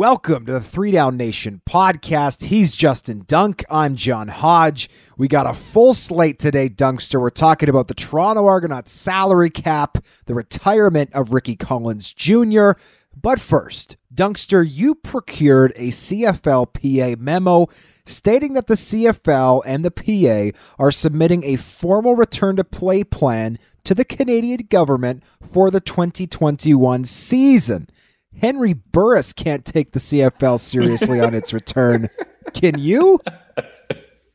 Welcome 0.00 0.46
to 0.46 0.52
the 0.52 0.62
Three 0.62 0.92
Down 0.92 1.18
Nation 1.18 1.60
podcast. 1.68 2.44
He's 2.44 2.74
Justin 2.74 3.26
Dunk. 3.28 3.62
I'm 3.70 3.96
John 3.96 4.28
Hodge. 4.28 4.88
We 5.18 5.28
got 5.28 5.46
a 5.46 5.52
full 5.52 5.92
slate 5.92 6.38
today, 6.38 6.70
Dunkster. 6.70 7.20
We're 7.20 7.28
talking 7.28 7.68
about 7.68 7.88
the 7.88 7.92
Toronto 7.92 8.46
Argonauts 8.46 8.90
salary 8.90 9.50
cap, 9.50 9.98
the 10.24 10.32
retirement 10.32 11.12
of 11.12 11.34
Ricky 11.34 11.54
Collins 11.54 12.14
Jr. 12.14 12.70
But 13.14 13.42
first, 13.42 13.98
Dunkster, 14.14 14.66
you 14.66 14.94
procured 14.94 15.74
a 15.76 15.88
CFL 15.88 16.72
PA 16.72 17.22
memo 17.22 17.68
stating 18.06 18.54
that 18.54 18.68
the 18.68 18.76
CFL 18.76 19.62
and 19.66 19.84
the 19.84 19.90
PA 19.90 20.58
are 20.82 20.90
submitting 20.90 21.44
a 21.44 21.56
formal 21.56 22.16
return 22.16 22.56
to 22.56 22.64
play 22.64 23.04
plan 23.04 23.58
to 23.84 23.94
the 23.94 24.06
Canadian 24.06 24.66
government 24.70 25.22
for 25.42 25.70
the 25.70 25.80
2021 25.80 27.04
season. 27.04 27.90
Henry 28.38 28.72
Burris 28.72 29.32
can't 29.32 29.64
take 29.64 29.92
the 29.92 29.98
CFL 29.98 30.60
seriously 30.60 31.20
on 31.20 31.34
its 31.34 31.52
return. 31.52 32.08
Can 32.54 32.78
you? 32.78 33.20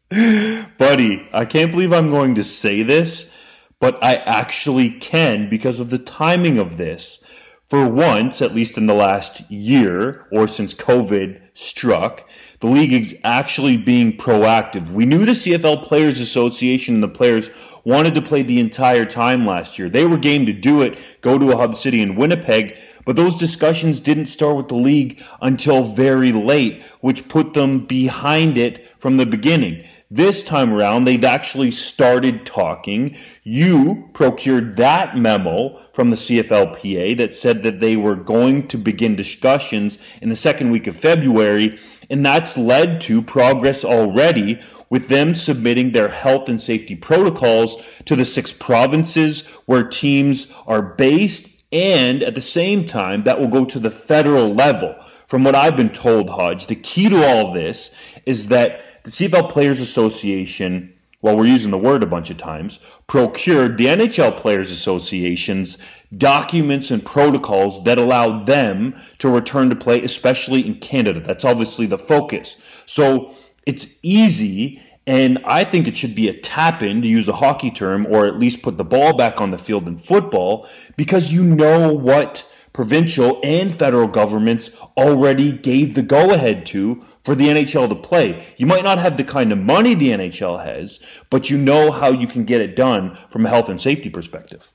Buddy, 0.09 1.27
I 1.33 1.45
can't 1.45 1.71
believe 1.71 1.91
I'm 1.91 2.09
going 2.09 2.35
to 2.35 2.43
say 2.43 2.83
this, 2.83 3.33
but 3.79 4.01
I 4.03 4.15
actually 4.15 4.91
can 4.91 5.49
because 5.49 5.79
of 5.79 5.89
the 5.89 5.97
timing 5.97 6.57
of 6.57 6.77
this. 6.77 7.19
For 7.67 7.89
once, 7.89 8.43
at 8.43 8.53
least 8.53 8.77
in 8.77 8.85
the 8.85 8.93
last 8.93 9.49
year 9.49 10.27
or 10.31 10.47
since 10.47 10.73
COVID 10.73 11.41
struck, 11.55 12.29
the 12.59 12.67
league 12.67 12.93
is 12.93 13.19
actually 13.23 13.75
being 13.75 14.15
proactive. 14.17 14.91
We 14.91 15.07
knew 15.07 15.25
the 15.25 15.31
CFL 15.31 15.83
Players 15.83 16.19
Association 16.19 16.95
and 16.95 17.03
the 17.03 17.07
players 17.07 17.49
wanted 17.83 18.13
to 18.15 18.21
play 18.21 18.43
the 18.43 18.59
entire 18.59 19.05
time 19.05 19.47
last 19.47 19.79
year. 19.79 19.89
They 19.89 20.05
were 20.05 20.17
game 20.17 20.45
to 20.45 20.53
do 20.53 20.81
it, 20.81 20.99
go 21.21 21.39
to 21.39 21.51
a 21.53 21.57
hub 21.57 21.75
city 21.75 22.01
in 22.01 22.15
Winnipeg, 22.15 22.77
but 23.05 23.15
those 23.15 23.37
discussions 23.37 23.99
didn't 23.99 24.25
start 24.25 24.57
with 24.57 24.67
the 24.67 24.75
league 24.75 25.21
until 25.41 25.83
very 25.83 26.31
late, 26.31 26.83
which 27.01 27.29
put 27.29 27.53
them 27.53 27.85
behind 27.85 28.57
it 28.57 28.87
from 28.99 29.17
the 29.17 29.25
beginning. 29.25 29.85
This 30.09 30.43
time 30.43 30.73
around, 30.73 31.05
they've 31.05 31.23
actually 31.23 31.71
started 31.71 32.45
talking. 32.45 33.15
You 33.43 34.09
procured 34.13 34.77
that 34.77 35.17
memo 35.17 35.79
from 35.93 36.09
the 36.09 36.15
CFLPA 36.15 37.17
that 37.17 37.33
said 37.33 37.63
that 37.63 37.79
they 37.79 37.95
were 37.95 38.15
going 38.15 38.67
to 38.69 38.77
begin 38.77 39.15
discussions 39.15 39.99
in 40.21 40.29
the 40.29 40.35
second 40.35 40.71
week 40.71 40.87
of 40.87 40.95
February, 40.95 41.79
and 42.09 42.25
that's 42.25 42.57
led 42.57 43.01
to 43.01 43.21
progress 43.21 43.85
already 43.85 44.59
with 44.89 45.07
them 45.07 45.33
submitting 45.33 45.91
their 45.91 46.09
health 46.09 46.49
and 46.49 46.61
safety 46.61 46.95
protocols 46.95 47.77
to 48.05 48.15
the 48.15 48.25
six 48.25 48.53
provinces 48.53 49.41
where 49.65 49.83
teams 49.83 50.51
are 50.67 50.81
based 50.81 51.54
and 51.75 52.23
at 52.23 52.35
the 52.35 52.41
same 52.41 52.85
time, 52.85 53.23
that 53.23 53.37
will 53.37 53.49
go 53.49 53.65
to 53.65 53.79
the 53.79 53.91
federal 53.91 54.55
level. 54.55 54.95
From 55.27 55.43
what 55.43 55.55
I've 55.55 55.75
been 55.75 55.89
told, 55.89 56.29
Hodge, 56.29 56.67
the 56.67 56.75
key 56.75 57.09
to 57.09 57.21
all 57.21 57.51
this 57.51 57.93
is 58.25 58.47
that 58.47 59.03
the 59.03 59.09
CFL 59.09 59.51
Players 59.51 59.81
Association, 59.81 60.93
while 61.19 61.35
we're 61.35 61.47
using 61.47 61.71
the 61.71 61.77
word 61.77 62.01
a 62.01 62.07
bunch 62.07 62.29
of 62.29 62.37
times, 62.37 62.79
procured 63.07 63.77
the 63.77 63.87
NHL 63.87 64.37
Players 64.37 64.71
Association's 64.71 65.77
documents 66.17 66.91
and 66.91 67.05
protocols 67.05 67.83
that 67.83 67.97
allow 67.97 68.41
them 68.45 68.95
to 69.19 69.27
return 69.27 69.69
to 69.69 69.75
play, 69.75 70.01
especially 70.01 70.65
in 70.65 70.75
Canada. 70.75 71.19
That's 71.19 71.43
obviously 71.43 71.87
the 71.87 71.97
focus. 71.97 72.55
So 72.85 73.35
it's 73.65 73.99
easy 74.01 74.81
and 75.07 75.39
I 75.45 75.63
think 75.63 75.87
it 75.87 75.95
should 75.95 76.15
be 76.15 76.29
a 76.29 76.33
tap 76.33 76.81
in, 76.81 77.01
to 77.01 77.07
use 77.07 77.27
a 77.27 77.33
hockey 77.33 77.71
term, 77.71 78.07
or 78.07 78.25
at 78.25 78.39
least 78.39 78.63
put 78.63 78.77
the 78.77 78.85
ball 78.85 79.15
back 79.15 79.39
on 79.39 79.51
the 79.51 79.57
field 79.57 79.87
in 79.87 79.97
football, 79.97 80.67
because 80.97 81.31
you 81.31 81.43
know 81.43 81.93
what 81.93 82.51
provincial 82.73 83.39
and 83.43 83.73
federal 83.73 84.07
governments 84.07 84.69
already 84.97 85.51
gave 85.51 85.95
the 85.95 86.01
go 86.01 86.33
ahead 86.33 86.65
to 86.65 87.03
for 87.23 87.33
the 87.33 87.47
NHL 87.47 87.87
to 87.89 87.95
play. 87.95 88.45
You 88.57 88.65
might 88.65 88.83
not 88.83 88.97
have 88.97 89.17
the 89.17 89.23
kind 89.23 89.51
of 89.51 89.57
money 89.57 89.95
the 89.95 90.09
NHL 90.09 90.63
has, 90.63 90.99
but 91.29 91.49
you 91.49 91.57
know 91.57 91.91
how 91.91 92.11
you 92.11 92.27
can 92.27 92.43
get 92.43 92.61
it 92.61 92.75
done 92.75 93.17
from 93.29 93.45
a 93.45 93.49
health 93.49 93.69
and 93.69 93.79
safety 93.79 94.09
perspective. 94.09 94.71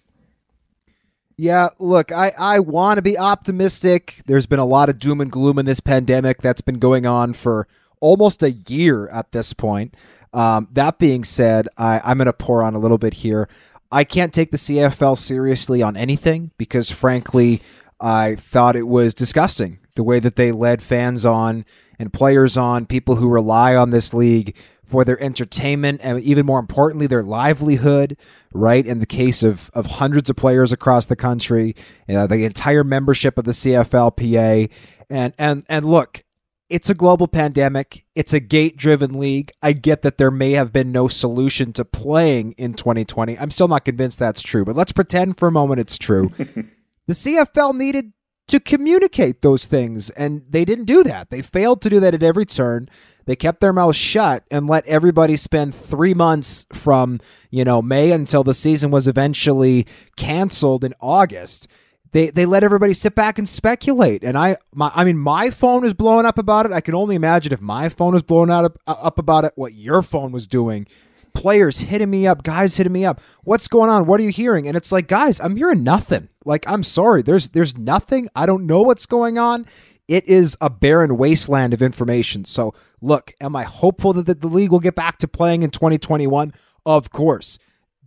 Yeah, 1.37 1.69
look, 1.79 2.13
I, 2.13 2.33
I 2.39 2.59
want 2.61 2.99
to 2.99 3.03
be 3.03 3.17
optimistic. 3.17 4.21
There's 4.27 4.47
been 4.47 4.59
a 4.59 4.67
lot 4.67 4.89
of 4.89 4.99
doom 4.99 5.21
and 5.21 5.33
gloom 5.33 5.59
in 5.59 5.65
this 5.65 5.81
pandemic 5.81 6.43
that's 6.43 6.61
been 6.61 6.79
going 6.79 7.07
on 7.07 7.33
for 7.33 7.67
almost 8.01 8.43
a 8.43 8.51
year 8.51 9.09
at 9.09 9.33
this 9.33 9.53
point. 9.53 9.97
Um, 10.33 10.69
that 10.73 10.99
being 10.99 11.25
said, 11.25 11.69
I, 11.77 12.01
I'm 12.05 12.19
going 12.19 12.27
to 12.27 12.33
pour 12.33 12.63
on 12.63 12.75
a 12.75 12.79
little 12.79 12.99
bit 12.99 13.15
here. 13.15 13.49
I 13.93 14.05
can't 14.05 14.33
take 14.33 14.53
the 14.53 14.57
CFL 14.57 15.19
seriously 15.19 15.83
on 15.83 15.97
anything 15.97 16.53
because, 16.59 16.91
frankly, 16.91 17.61
I 18.01 18.37
thought 18.37 18.77
it 18.77 18.87
was 18.87 19.15
disgusting 19.15 19.81
the 19.97 20.05
way 20.05 20.21
that 20.21 20.37
they 20.37 20.53
led 20.53 20.83
fans 20.83 21.27
on 21.27 21.65
and 21.99 22.13
players 22.13 22.57
on, 22.57 22.87
people 22.87 23.17
who 23.17 23.29
rely 23.29 23.75
on 23.75 23.91
this 23.91 24.15
league 24.15 24.57
for 24.87 25.05
their 25.05 25.23
entertainment 25.23 26.01
and 26.03 26.21
even 26.21 26.47
more 26.47 26.59
importantly, 26.59 27.07
their 27.07 27.23
livelihood, 27.23 28.17
right? 28.53 28.85
In 28.85 28.99
the 28.99 29.07
case 29.07 29.43
of, 29.43 29.71
of 29.75 29.87
hundreds 29.87 30.31
of 30.31 30.37
players 30.37 30.73
across 30.73 31.07
the 31.07 31.17
country, 31.17 31.77
know, 32.09 32.27
the 32.27 32.45
entire 32.45 32.83
membership 32.83 33.39
of 33.39 33.45
the 33.45 33.53
CFLPA. 33.53 34.71
And, 35.09 35.35
and, 35.39 35.65
and 35.69 35.85
look, 35.85 36.23
it's 36.71 36.89
a 36.89 36.95
global 36.95 37.27
pandemic. 37.27 38.07
It's 38.15 38.33
a 38.33 38.41
gate 38.41 38.77
driven 38.77 39.19
league. 39.19 39.51
I 39.61 39.73
get 39.73 40.03
that 40.03 40.19
there 40.19 40.31
may 40.31 40.53
have 40.53 40.73
been 40.73 40.93
no 40.93 41.09
solution 41.09 41.73
to 41.75 41.85
playing 41.85 42.53
in 42.53 42.75
2020. 42.75 43.37
I'm 43.39 43.51
still 43.51 43.69
not 43.69 43.85
convinced 43.85 44.21
that's 44.21 44.41
true, 44.41 44.65
but 44.65 44.77
let's 44.77 44.93
pretend 44.93 45.37
for 45.37 45.49
a 45.49 45.53
moment 45.53 45.81
it's 45.81 45.99
true. 45.99 46.29
the 46.37 47.13
CFL 47.13 47.75
needed 47.75 48.13
to 48.47 48.61
communicate 48.61 49.43
those 49.43 49.67
things, 49.67 50.11
and 50.11 50.43
they 50.49 50.65
didn't 50.65 50.85
do 50.85 51.03
that. 51.05 51.31
They 51.31 51.43
failed 51.43 51.83
to 51.83 51.91
do 51.91 52.01
that 52.01 52.15
at 52.15 52.23
every 52.23 52.47
turn. 52.47 52.89
They 53.27 53.37
kept 53.37 53.61
their 53.61 53.73
mouths 53.73 53.97
shut 53.97 54.45
and 54.51 54.69
let 54.69 54.87
everybody 54.87 55.37
spend 55.37 55.75
three 55.75 56.15
months 56.15 56.67
from, 56.73 57.21
you 57.51 57.65
know, 57.65 57.83
May 57.83 58.13
until 58.13 58.45
the 58.45 58.55
season 58.55 58.91
was 58.91 59.07
eventually 59.07 59.87
canceled 60.17 60.85
in 60.85 60.95
August 61.01 61.69
they 62.13 62.31
they 62.31 62.47
let 62.47 62.65
everybody 62.65 62.93
sit 62.93 63.15
back 63.15 63.39
and 63.39 63.49
speculate. 63.49 64.25
And 64.25 64.37
I 64.37 64.57
my 64.75 64.91
I 64.95 65.05
mean 65.05 65.19
my 65.19 65.51
phone 65.51 65.85
is 65.85 65.95
blowing 65.95 66.27
up 66.27 66.39
about 66.39 66.67
it. 66.67 66.73
I 66.73 66.81
can 66.81 66.95
only 66.95 67.15
imagine 67.17 67.53
if 67.53 67.61
my 67.61 67.89
phone 67.89 68.13
was 68.15 68.23
blowing 68.23 68.51
up, 68.51 68.79
uh, 68.87 68.97
up 69.01 69.19
about 69.19 69.45
it, 69.45 69.53
what 69.57 69.75
your 69.75 70.03
phone 70.03 70.33
was 70.33 70.47
doing. 70.47 70.87
players 71.35 71.81
hitting 71.81 72.11
me 72.11 72.27
up, 72.27 72.43
guys 72.43 72.77
hitting 72.77 72.93
me 72.93 73.05
up. 73.05 73.21
What's 73.45 73.69
going 73.69 73.91
on? 73.91 74.07
What 74.07 74.21
are 74.21 74.25
you 74.25 74.31
hearing? 74.31 74.67
And 74.67 74.77
it's 74.77 74.93
like, 74.93 75.07
guys, 75.09 75.41
I'm 75.41 75.57
hearing 75.57 75.83
nothing. 75.85 76.29
Like, 76.45 76.69
I'm 76.69 76.83
sorry. 76.83 77.23
There's 77.23 77.51
there's 77.51 77.77
nothing. 77.79 78.29
I 78.35 78.47
don't 78.47 78.67
know 78.67 78.83
what's 78.83 79.07
going 79.07 79.39
on. 79.39 79.67
It 80.09 80.27
is 80.27 80.57
a 80.61 80.69
barren 80.69 81.17
wasteland 81.17 81.73
of 81.73 81.83
information. 81.83 82.45
So, 82.45 82.75
look, 83.01 83.31
am 83.41 83.55
I 83.55 83.63
hopeful 83.63 84.13
that 84.15 84.41
the 84.41 84.49
league 84.49 84.73
will 84.73 84.81
get 84.81 84.97
back 84.97 85.19
to 85.19 85.29
playing 85.29 85.63
in 85.63 85.71
2021? 85.71 86.53
Of 86.85 87.11
course. 87.13 87.59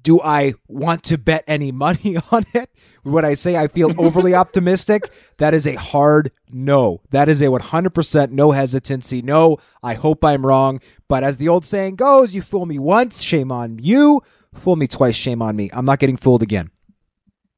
Do 0.04 0.20
I 0.20 0.54
want 0.68 1.04
to 1.04 1.18
bet 1.18 1.46
any 1.48 1.72
money 1.72 2.18
on 2.32 2.46
it? 2.54 2.70
Would 3.06 3.26
I 3.26 3.34
say 3.34 3.58
I 3.58 3.68
feel 3.68 3.94
overly 3.98 4.36
optimistic? 4.44 5.10
That 5.38 5.54
is 5.54 5.66
a 5.66 5.76
hard 5.76 6.32
no. 6.52 7.02
That 7.12 7.30
is 7.30 7.42
a 7.42 7.46
100% 7.46 8.32
no 8.32 8.52
hesitancy. 8.52 9.22
No, 9.22 9.58
I 9.82 9.94
hope 9.96 10.24
I'm 10.24 10.46
wrong. 10.46 10.82
But 11.08 11.24
as 11.24 11.38
the 11.38 11.48
old 11.48 11.66
saying 11.66 11.96
goes, 11.96 12.36
you 12.36 12.42
fool 12.42 12.66
me 12.66 12.78
once, 12.78 13.22
shame 13.22 13.52
on 13.52 13.80
you. 13.80 14.22
Fool 14.54 14.76
me 14.76 14.88
twice, 14.88 15.16
shame 15.16 15.42
on 15.42 15.56
me. 15.56 15.70
I'm 15.74 15.86
not 15.86 16.00
getting 16.00 16.18
fooled 16.18 16.44
again. 16.44 16.70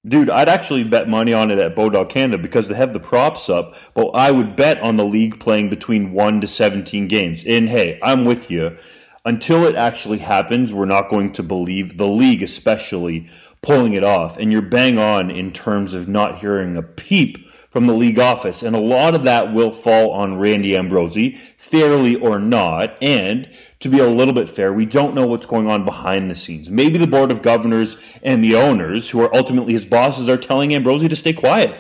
Dude, 0.08 0.30
I'd 0.30 0.50
actually 0.50 0.84
bet 0.84 1.10
money 1.10 1.34
on 1.34 1.50
it 1.50 1.58
at 1.58 1.76
Bodog 1.76 2.10
Canada 2.10 2.38
because 2.38 2.68
they 2.68 2.76
have 2.76 2.94
the 2.94 3.00
props 3.00 3.50
up, 3.50 3.74
but 3.96 4.10
I 4.12 4.30
would 4.30 4.56
bet 4.56 4.80
on 4.82 4.98
the 4.98 5.04
league 5.06 5.40
playing 5.40 5.72
between 5.72 6.12
1 6.14 6.42
to 6.42 6.48
17 6.48 7.08
games. 7.08 7.44
And 7.44 7.68
hey, 7.68 8.00
I'm 8.04 8.24
with 8.24 8.52
you 8.52 8.78
until 9.26 9.66
it 9.66 9.76
actually 9.76 10.20
happens, 10.20 10.74
we're 10.74 10.86
not 10.86 11.10
going 11.10 11.34
to 11.34 11.44
believe 11.44 11.98
the 11.98 12.08
league, 12.08 12.44
especially 12.44 13.30
pulling 13.62 13.94
it 13.94 14.04
off. 14.04 14.38
And 14.38 14.52
you're 14.52 14.62
bang 14.62 15.00
on 15.00 15.32
in 15.32 15.52
terms 15.52 15.94
of 15.94 16.08
not 16.08 16.38
hearing 16.38 16.78
a 16.78 16.84
peep 16.84 17.48
from 17.48 17.88
the 17.88 17.94
league 17.94 18.20
office. 18.20 18.64
And 18.64 18.76
a 18.76 18.80
lot 18.80 19.16
of 19.16 19.24
that 19.24 19.54
will 19.54 19.72
fall 19.72 20.12
on 20.12 20.38
Randy 20.38 20.78
Ambrosie, 20.78 21.32
fairly 21.58 22.16
or 22.16 22.40
not. 22.40 22.96
And 23.02 23.50
to 23.80 23.90
be 23.90 24.00
a 24.00 24.08
little 24.08 24.34
bit 24.34 24.50
fair, 24.50 24.72
we 24.72 24.86
don't 24.86 25.16
know 25.16 25.28
what's 25.28 25.46
going 25.46 25.68
on 25.68 25.84
behind 25.84 26.32
the 26.32 26.36
scenes. 26.36 26.70
Maybe 26.70 26.98
the 26.98 27.08
board 27.08 27.32
of 27.32 27.42
governors 27.42 28.18
and 28.24 28.44
the 28.44 28.56
owners, 28.56 29.10
who 29.10 29.22
are 29.22 29.36
ultimately 29.36 29.74
his 29.74 29.86
bosses, 29.86 30.30
are 30.30 30.38
telling 30.38 30.74
Ambrosie 30.74 31.10
to 31.10 31.16
stay 31.16 31.34
quiet. 31.34 31.76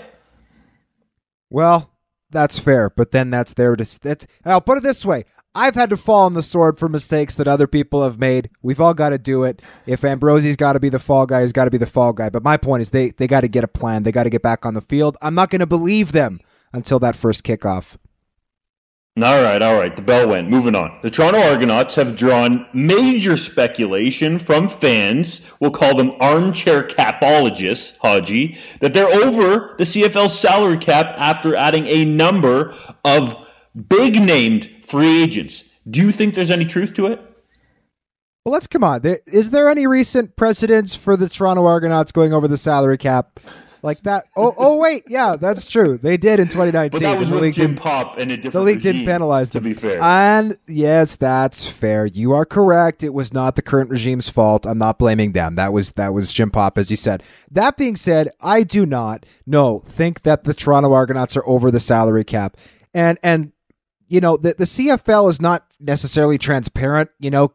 Well, 1.50 1.92
that's 2.31 2.59
fair, 2.59 2.89
but 2.89 3.12
then 3.12 3.30
that's 3.30 3.53
there 3.53 3.75
to. 3.75 4.00
That's, 4.01 4.27
I'll 4.44 4.59
put 4.59 4.80
it 4.80 4.83
this 4.83 5.06
way: 5.06 5.24
I've 5.56 5.75
had 5.75 5.90
to 5.92 5.98
fall 5.98 6.25
on 6.25 6.34
the 6.34 6.42
sword 6.42 6.78
for 6.78 6.90
mistakes 6.90 7.36
that 7.36 7.48
other 7.48 7.66
people 7.66 8.04
have 8.04 8.19
made. 8.19 8.50
We've 8.62 8.81
all 8.81 8.94
got 8.94 9.10
to 9.10 9.18
do 9.18 9.46
it. 9.46 9.62
If 9.86 10.04
Ambrosie's 10.04 10.57
got 10.57 10.74
to 10.74 10.81
be 10.81 10.90
the 10.90 11.00
fall 11.00 11.25
guy, 11.25 11.42
he's 11.42 11.54
got 11.54 11.66
to 11.66 11.72
be 11.72 11.78
the 11.78 11.86
fall 11.86 12.12
guy. 12.12 12.30
But 12.30 12.44
my 12.44 12.57
point 12.57 12.81
is, 12.81 12.90
they 12.90 13.12
they 13.12 13.25
got 13.25 13.42
to 13.42 13.48
get 13.48 13.63
a 13.63 13.68
plan. 13.68 14.04
They 14.04 14.12
got 14.12 14.24
to 14.24 14.30
get 14.30 14.42
back 14.42 14.66
on 14.66 14.74
the 14.74 14.81
field. 14.81 15.16
I'm 15.22 15.34
not 15.34 15.50
going 15.50 15.62
to 15.62 15.66
believe 15.66 16.12
them 16.12 16.42
until 16.74 17.00
that 17.00 17.16
first 17.16 17.46
kickoff. 17.46 17.96
All 19.18 19.42
right, 19.42 19.62
all 19.62 19.78
right. 19.80 19.96
The 19.96 20.02
bell 20.02 20.28
went. 20.28 20.50
Moving 20.50 20.75
on. 20.75 21.00
The 21.02 21.10
Toronto 21.10 21.40
Argonauts 21.40 21.96
have 21.96 22.18
drawn 22.18 22.68
major 22.74 23.38
speculation 23.38 24.38
from 24.38 24.68
fans, 24.68 25.40
we'll 25.62 25.72
call 25.72 25.96
them 25.96 26.12
armchair 26.19 26.84
capologists, 26.84 27.98
Haji, 28.00 28.57
that 28.81 28.94
they're 28.94 29.07
over 29.07 29.74
the 29.78 29.86
CFL 29.86 30.30
salary 30.30 30.78
cap 30.78 31.16
after 31.18 31.56
adding 31.56 31.88
a 31.88 32.04
number 32.04 32.75
of 33.06 33.38
big 33.88 34.22
named 34.22 34.69
free 34.85 35.23
agents. 35.23 35.65
Do 35.89 35.99
you 35.99 36.11
think 36.11 36.35
there's 36.35 36.51
any 36.51 36.65
truth 36.65 36.93
to 36.95 37.07
it? 37.07 37.19
Well, 38.45 38.53
let's 38.53 38.67
come 38.67 38.83
on. 38.83 39.01
Is 39.25 39.49
there 39.49 39.69
any 39.69 39.87
recent 39.87 40.35
precedents 40.35 40.93
for 40.93 41.17
the 41.17 41.27
Toronto 41.27 41.65
Argonauts 41.65 42.11
going 42.11 42.31
over 42.31 42.47
the 42.47 42.57
salary 42.57 42.97
cap? 42.97 43.39
Like 43.81 44.01
that. 44.03 44.25
Oh, 44.35 44.53
oh, 44.57 44.77
wait. 44.77 45.03
Yeah, 45.07 45.35
that's 45.35 45.67
true. 45.67 45.99
They 45.99 46.17
did 46.17 46.39
in 46.39 46.47
2019. 46.47 46.89
But 46.89 47.05
that 47.05 47.19
was 47.19 47.29
with 47.29 47.53
Jim 47.53 47.75
Popp 47.75 48.17
and 48.17 48.31
a 48.31 48.35
different 48.35 48.53
The 48.53 48.61
league 48.61 48.75
regime, 48.77 48.93
didn't 48.93 49.05
penalize 49.05 49.49
to 49.51 49.61
be 49.61 49.75
fair. 49.75 50.01
And 50.01 50.57
yes, 50.67 51.15
that's 51.15 51.69
fair. 51.69 52.07
You 52.07 52.33
are 52.33 52.45
correct. 52.45 53.03
It 53.03 53.13
was 53.13 53.31
not 53.31 53.55
the 53.55 53.61
current 53.61 53.91
regime's 53.91 54.27
fault. 54.27 54.65
I'm 54.65 54.79
not 54.79 54.97
blaming 54.97 55.33
them. 55.33 55.53
That 55.53 55.71
was 55.71 55.91
that 55.93 56.15
was 56.15 56.33
Jim 56.33 56.49
Popp, 56.49 56.79
as 56.79 56.89
you 56.89 56.97
said. 56.97 57.21
That 57.51 57.77
being 57.77 57.95
said, 57.95 58.31
I 58.41 58.63
do 58.63 58.87
not 58.87 59.23
no 59.45 59.79
think 59.79 60.23
that 60.23 60.45
the 60.45 60.55
Toronto 60.55 60.91
Argonauts 60.91 61.37
are 61.37 61.47
over 61.47 61.69
the 61.69 61.79
salary 61.79 62.23
cap. 62.23 62.57
And 62.91 63.19
and 63.21 63.51
you 64.07 64.22
know 64.22 64.38
the, 64.38 64.54
the 64.57 64.66
cfl 64.66 65.30
is 65.30 65.42
not 65.42 65.66
necessarily 65.80 66.38
transparent 66.38 67.10
you 67.19 67.30
know 67.30 67.52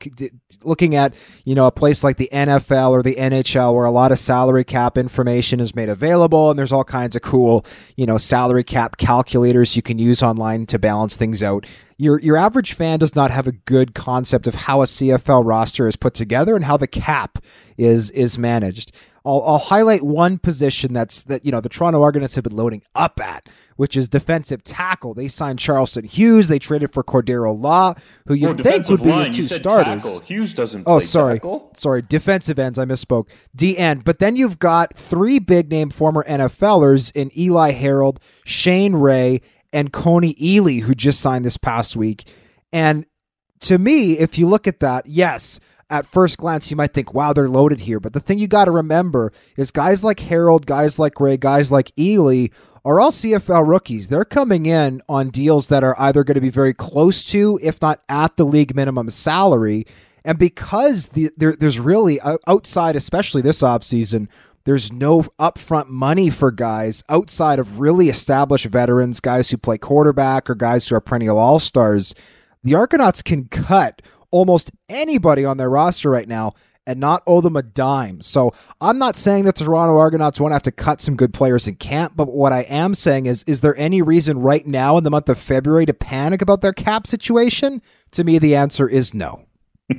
looking 0.62 0.94
at 0.94 1.14
you 1.44 1.54
know 1.54 1.66
a 1.66 1.72
place 1.72 2.04
like 2.04 2.16
the 2.16 2.28
nfl 2.32 2.90
or 2.90 3.02
the 3.02 3.14
nhl 3.16 3.74
where 3.74 3.84
a 3.84 3.90
lot 3.90 4.12
of 4.12 4.18
salary 4.18 4.64
cap 4.64 4.98
information 4.98 5.60
is 5.60 5.74
made 5.74 5.88
available 5.88 6.50
and 6.50 6.58
there's 6.58 6.72
all 6.72 6.84
kinds 6.84 7.16
of 7.16 7.22
cool 7.22 7.64
you 7.96 8.06
know 8.06 8.18
salary 8.18 8.64
cap 8.64 8.96
calculators 8.96 9.76
you 9.76 9.82
can 9.82 9.98
use 9.98 10.22
online 10.22 10.66
to 10.66 10.78
balance 10.78 11.16
things 11.16 11.42
out. 11.42 11.66
Your 11.96 12.20
your 12.20 12.36
average 12.36 12.74
fan 12.74 12.98
does 12.98 13.14
not 13.14 13.30
have 13.30 13.46
a 13.46 13.52
good 13.52 13.94
concept 13.94 14.46
of 14.46 14.54
how 14.54 14.82
a 14.82 14.86
cfl 14.86 15.44
roster 15.44 15.86
is 15.86 15.96
put 15.96 16.14
together 16.14 16.56
and 16.56 16.64
how 16.64 16.76
the 16.76 16.86
cap 16.86 17.38
is 17.76 18.10
is 18.10 18.38
managed. 18.38 18.92
I'll, 19.24 19.42
I'll 19.44 19.58
highlight 19.58 20.02
one 20.02 20.38
position 20.38 20.94
that's 20.94 21.24
that 21.24 21.44
you 21.44 21.52
know 21.52 21.60
the 21.60 21.68
Toronto 21.68 22.02
Argonauts 22.02 22.36
have 22.36 22.44
been 22.44 22.56
loading 22.56 22.82
up 22.94 23.20
at, 23.20 23.48
which 23.80 23.96
is 23.96 24.10
defensive 24.10 24.62
tackle. 24.62 25.14
They 25.14 25.26
signed 25.26 25.58
Charleston 25.58 26.04
Hughes. 26.04 26.48
They 26.48 26.58
traded 26.58 26.92
for 26.92 27.02
Cordarro 27.02 27.58
Law, 27.58 27.94
who 28.26 28.34
you 28.34 28.48
Oh, 28.48 28.54
think 28.54 28.86
would 28.90 29.02
be 29.02 29.08
line. 29.08 29.30
the 29.30 29.36
two 29.38 29.44
starters. 29.44 29.86
tackle. 30.02 30.20
Hughes 30.20 30.52
doesn't. 30.52 30.84
Oh, 30.86 30.98
sorry, 30.98 31.36
tackle. 31.36 31.70
sorry, 31.74 32.02
defensive 32.02 32.58
ends. 32.58 32.78
I 32.78 32.84
misspoke. 32.84 33.28
D 33.56 33.78
end. 33.78 34.04
But 34.04 34.18
then 34.18 34.36
you've 34.36 34.58
got 34.58 34.94
three 34.94 35.38
big 35.38 35.70
name 35.70 35.88
former 35.88 36.22
NFLers 36.28 37.10
in 37.14 37.30
Eli 37.34 37.70
Harold, 37.70 38.20
Shane 38.44 38.96
Ray, 38.96 39.40
and 39.72 39.94
Kony 39.94 40.36
Ealy, 40.36 40.82
who 40.82 40.94
just 40.94 41.18
signed 41.18 41.46
this 41.46 41.56
past 41.56 41.96
week. 41.96 42.24
And 42.74 43.06
to 43.60 43.78
me, 43.78 44.18
if 44.18 44.36
you 44.36 44.46
look 44.46 44.66
at 44.66 44.80
that, 44.80 45.06
yes, 45.06 45.58
at 45.88 46.04
first 46.04 46.36
glance, 46.36 46.70
you 46.70 46.76
might 46.76 46.92
think, 46.92 47.14
wow, 47.14 47.32
they're 47.32 47.48
loaded 47.48 47.80
here. 47.80 47.98
But 47.98 48.12
the 48.12 48.20
thing 48.20 48.38
you 48.38 48.46
got 48.46 48.66
to 48.66 48.70
remember 48.70 49.32
is 49.56 49.70
guys 49.70 50.04
like 50.04 50.20
Harold, 50.20 50.66
guys 50.66 50.98
like 50.98 51.18
Ray, 51.18 51.38
guys 51.38 51.72
like 51.72 51.94
Ealy 51.96 52.52
are 52.84 53.00
all 53.00 53.10
CFL 53.10 53.68
rookies. 53.68 54.08
They're 54.08 54.24
coming 54.24 54.66
in 54.66 55.02
on 55.08 55.30
deals 55.30 55.68
that 55.68 55.84
are 55.84 55.98
either 56.00 56.24
going 56.24 56.36
to 56.36 56.40
be 56.40 56.50
very 56.50 56.74
close 56.74 57.24
to, 57.30 57.58
if 57.62 57.80
not 57.82 58.02
at 58.08 58.36
the 58.36 58.44
league 58.44 58.74
minimum 58.74 59.10
salary. 59.10 59.86
And 60.24 60.38
because 60.38 61.08
the, 61.08 61.30
there, 61.36 61.54
there's 61.54 61.80
really 61.80 62.20
outside, 62.46 62.96
especially 62.96 63.42
this 63.42 63.62
offseason, 63.62 64.28
there's 64.64 64.92
no 64.92 65.22
upfront 65.38 65.88
money 65.88 66.28
for 66.30 66.50
guys 66.50 67.02
outside 67.08 67.58
of 67.58 67.80
really 67.80 68.08
established 68.08 68.66
veterans, 68.66 69.20
guys 69.20 69.50
who 69.50 69.56
play 69.56 69.78
quarterback 69.78 70.50
or 70.50 70.54
guys 70.54 70.88
who 70.88 70.96
are 70.96 71.00
perennial 71.00 71.38
all 71.38 71.58
stars. 71.58 72.14
The 72.62 72.74
Argonauts 72.74 73.22
can 73.22 73.48
cut 73.48 74.02
almost 74.30 74.70
anybody 74.88 75.44
on 75.44 75.56
their 75.56 75.70
roster 75.70 76.10
right 76.10 76.28
now 76.28 76.54
and 76.90 76.98
not 76.98 77.22
owe 77.24 77.40
them 77.40 77.54
a 77.54 77.62
dime. 77.62 78.20
So 78.20 78.52
I'm 78.80 78.98
not 78.98 79.14
saying 79.14 79.44
that 79.44 79.54
the 79.54 79.64
Toronto 79.64 79.96
Argonauts 79.96 80.40
won't 80.40 80.52
have 80.52 80.64
to 80.64 80.72
cut 80.72 81.00
some 81.00 81.14
good 81.14 81.32
players 81.32 81.68
in 81.68 81.76
camp, 81.76 82.14
but 82.16 82.32
what 82.32 82.52
I 82.52 82.62
am 82.62 82.96
saying 82.96 83.26
is, 83.26 83.44
is 83.44 83.60
there 83.60 83.76
any 83.78 84.02
reason 84.02 84.40
right 84.40 84.66
now 84.66 84.98
in 84.98 85.04
the 85.04 85.10
month 85.10 85.28
of 85.28 85.38
February 85.38 85.86
to 85.86 85.94
panic 85.94 86.42
about 86.42 86.62
their 86.62 86.72
cap 86.72 87.06
situation? 87.06 87.80
To 88.10 88.24
me, 88.24 88.38
the 88.38 88.56
answer 88.56 88.88
is 88.88 89.14
no. 89.14 89.44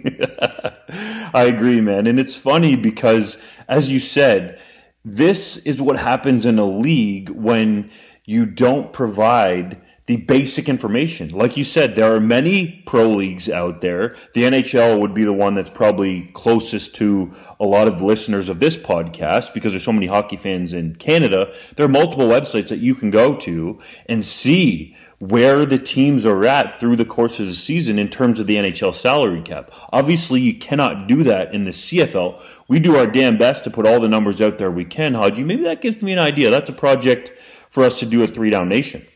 I 1.33 1.45
agree, 1.47 1.79
man. 1.79 2.07
And 2.07 2.19
it's 2.19 2.35
funny 2.35 2.75
because, 2.75 3.37
as 3.69 3.89
you 3.89 3.99
said, 3.99 4.59
this 5.05 5.57
is 5.57 5.81
what 5.81 5.97
happens 5.97 6.45
in 6.45 6.59
a 6.59 6.65
league 6.65 7.29
when 7.29 7.89
you 8.25 8.45
don't 8.45 8.91
provide 8.91 9.81
the 10.11 10.17
basic 10.17 10.67
information. 10.67 11.29
Like 11.29 11.55
you 11.55 11.63
said, 11.63 11.95
there 11.95 12.13
are 12.13 12.19
many 12.19 12.83
pro 12.85 13.11
leagues 13.11 13.47
out 13.47 13.79
there. 13.79 14.17
The 14.33 14.43
NHL 14.43 14.99
would 14.99 15.13
be 15.13 15.23
the 15.23 15.31
one 15.31 15.55
that's 15.55 15.69
probably 15.69 16.23
closest 16.33 16.95
to 16.95 17.33
a 17.61 17.65
lot 17.65 17.87
of 17.87 18.01
listeners 18.01 18.49
of 18.49 18.59
this 18.59 18.75
podcast 18.75 19.53
because 19.53 19.71
there's 19.71 19.85
so 19.85 19.93
many 19.93 20.07
hockey 20.07 20.35
fans 20.35 20.73
in 20.73 20.97
Canada. 20.97 21.53
There 21.77 21.85
are 21.85 21.89
multiple 21.89 22.27
websites 22.27 22.67
that 22.67 22.79
you 22.79 22.93
can 22.93 23.09
go 23.09 23.37
to 23.37 23.79
and 24.07 24.25
see 24.25 24.97
where 25.19 25.65
the 25.65 25.77
teams 25.77 26.25
are 26.25 26.43
at 26.43 26.77
through 26.77 26.97
the 26.97 27.05
course 27.05 27.39
of 27.39 27.45
the 27.45 27.53
season 27.53 27.97
in 27.97 28.09
terms 28.09 28.41
of 28.41 28.47
the 28.47 28.57
NHL 28.57 28.93
salary 28.93 29.41
cap. 29.41 29.71
Obviously, 29.93 30.41
you 30.41 30.59
cannot 30.59 31.07
do 31.07 31.23
that 31.23 31.53
in 31.53 31.63
the 31.63 31.71
CFL. 31.71 32.37
We 32.67 32.79
do 32.79 32.97
our 32.97 33.07
damn 33.07 33.37
best 33.37 33.63
to 33.63 33.69
put 33.69 33.87
all 33.87 34.01
the 34.01 34.09
numbers 34.09 34.41
out 34.41 34.57
there 34.57 34.71
we 34.71 34.83
can, 34.83 35.13
Haji. 35.13 35.45
Maybe 35.45 35.63
that 35.63 35.79
gives 35.79 36.01
me 36.01 36.11
an 36.11 36.19
idea. 36.19 36.49
That's 36.49 36.69
a 36.69 36.73
project 36.73 37.31
for 37.69 37.85
us 37.85 37.99
to 37.99 38.05
do 38.05 38.21
at 38.23 38.33
Three 38.33 38.49
Down 38.49 38.67
Nation. 38.67 39.07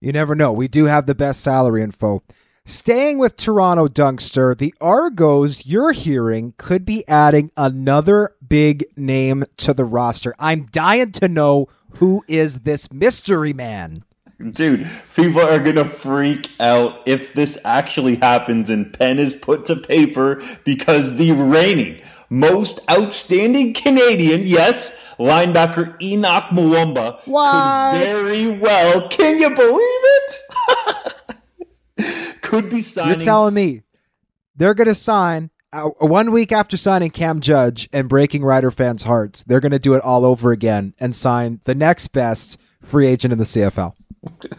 You 0.00 0.12
never 0.12 0.34
know. 0.34 0.52
We 0.52 0.68
do 0.68 0.84
have 0.84 1.06
the 1.06 1.14
best 1.14 1.40
salary 1.40 1.82
info. 1.82 2.22
Staying 2.64 3.18
with 3.18 3.36
Toronto 3.36 3.88
Dunkster, 3.88 4.56
the 4.56 4.74
Argos 4.80 5.66
you're 5.66 5.92
hearing 5.92 6.54
could 6.58 6.84
be 6.84 7.02
adding 7.08 7.50
another 7.56 8.36
big 8.46 8.84
name 8.96 9.44
to 9.56 9.72
the 9.72 9.86
roster. 9.86 10.34
I'm 10.38 10.66
dying 10.66 11.12
to 11.12 11.28
know 11.28 11.68
who 11.94 12.22
is 12.28 12.60
this 12.60 12.92
mystery 12.92 13.52
man. 13.52 14.04
Dude, 14.52 14.88
people 15.16 15.40
are 15.40 15.58
gonna 15.58 15.84
freak 15.84 16.50
out 16.60 17.02
if 17.06 17.34
this 17.34 17.58
actually 17.64 18.16
happens 18.16 18.70
and 18.70 18.96
pen 18.96 19.18
is 19.18 19.34
put 19.34 19.64
to 19.64 19.74
paper 19.74 20.40
because 20.62 21.16
the 21.16 21.32
reigning 21.32 22.00
most 22.30 22.80
outstanding 22.90 23.72
Canadian, 23.72 24.42
yes, 24.42 24.98
linebacker 25.18 25.98
Henoc 26.00 26.48
Muamba 26.50 27.20
What? 27.26 27.92
could 27.92 28.00
very 28.00 28.58
well, 28.58 29.08
can 29.08 29.38
you 29.38 29.50
believe 29.50 29.80
it? 31.96 32.40
could 32.42 32.70
be 32.70 32.82
signing. 32.82 33.18
You're 33.18 33.24
telling 33.24 33.54
me 33.54 33.82
they're 34.56 34.74
going 34.74 34.88
to 34.88 34.94
sign 34.94 35.50
uh, 35.72 35.88
one 36.00 36.30
week 36.30 36.50
after 36.50 36.76
signing 36.76 37.10
Cam 37.10 37.40
Judge 37.40 37.88
and 37.92 38.08
breaking 38.08 38.42
Rider 38.42 38.70
fans' 38.70 39.02
hearts, 39.02 39.42
they're 39.42 39.60
going 39.60 39.72
to 39.72 39.78
do 39.78 39.94
it 39.94 40.02
all 40.02 40.24
over 40.24 40.50
again 40.50 40.94
and 40.98 41.14
sign 41.14 41.60
the 41.64 41.74
next 41.74 42.08
best 42.08 42.58
free 42.82 43.06
agent 43.06 43.32
in 43.32 43.38
the 43.38 43.44
CFL. 43.44 43.94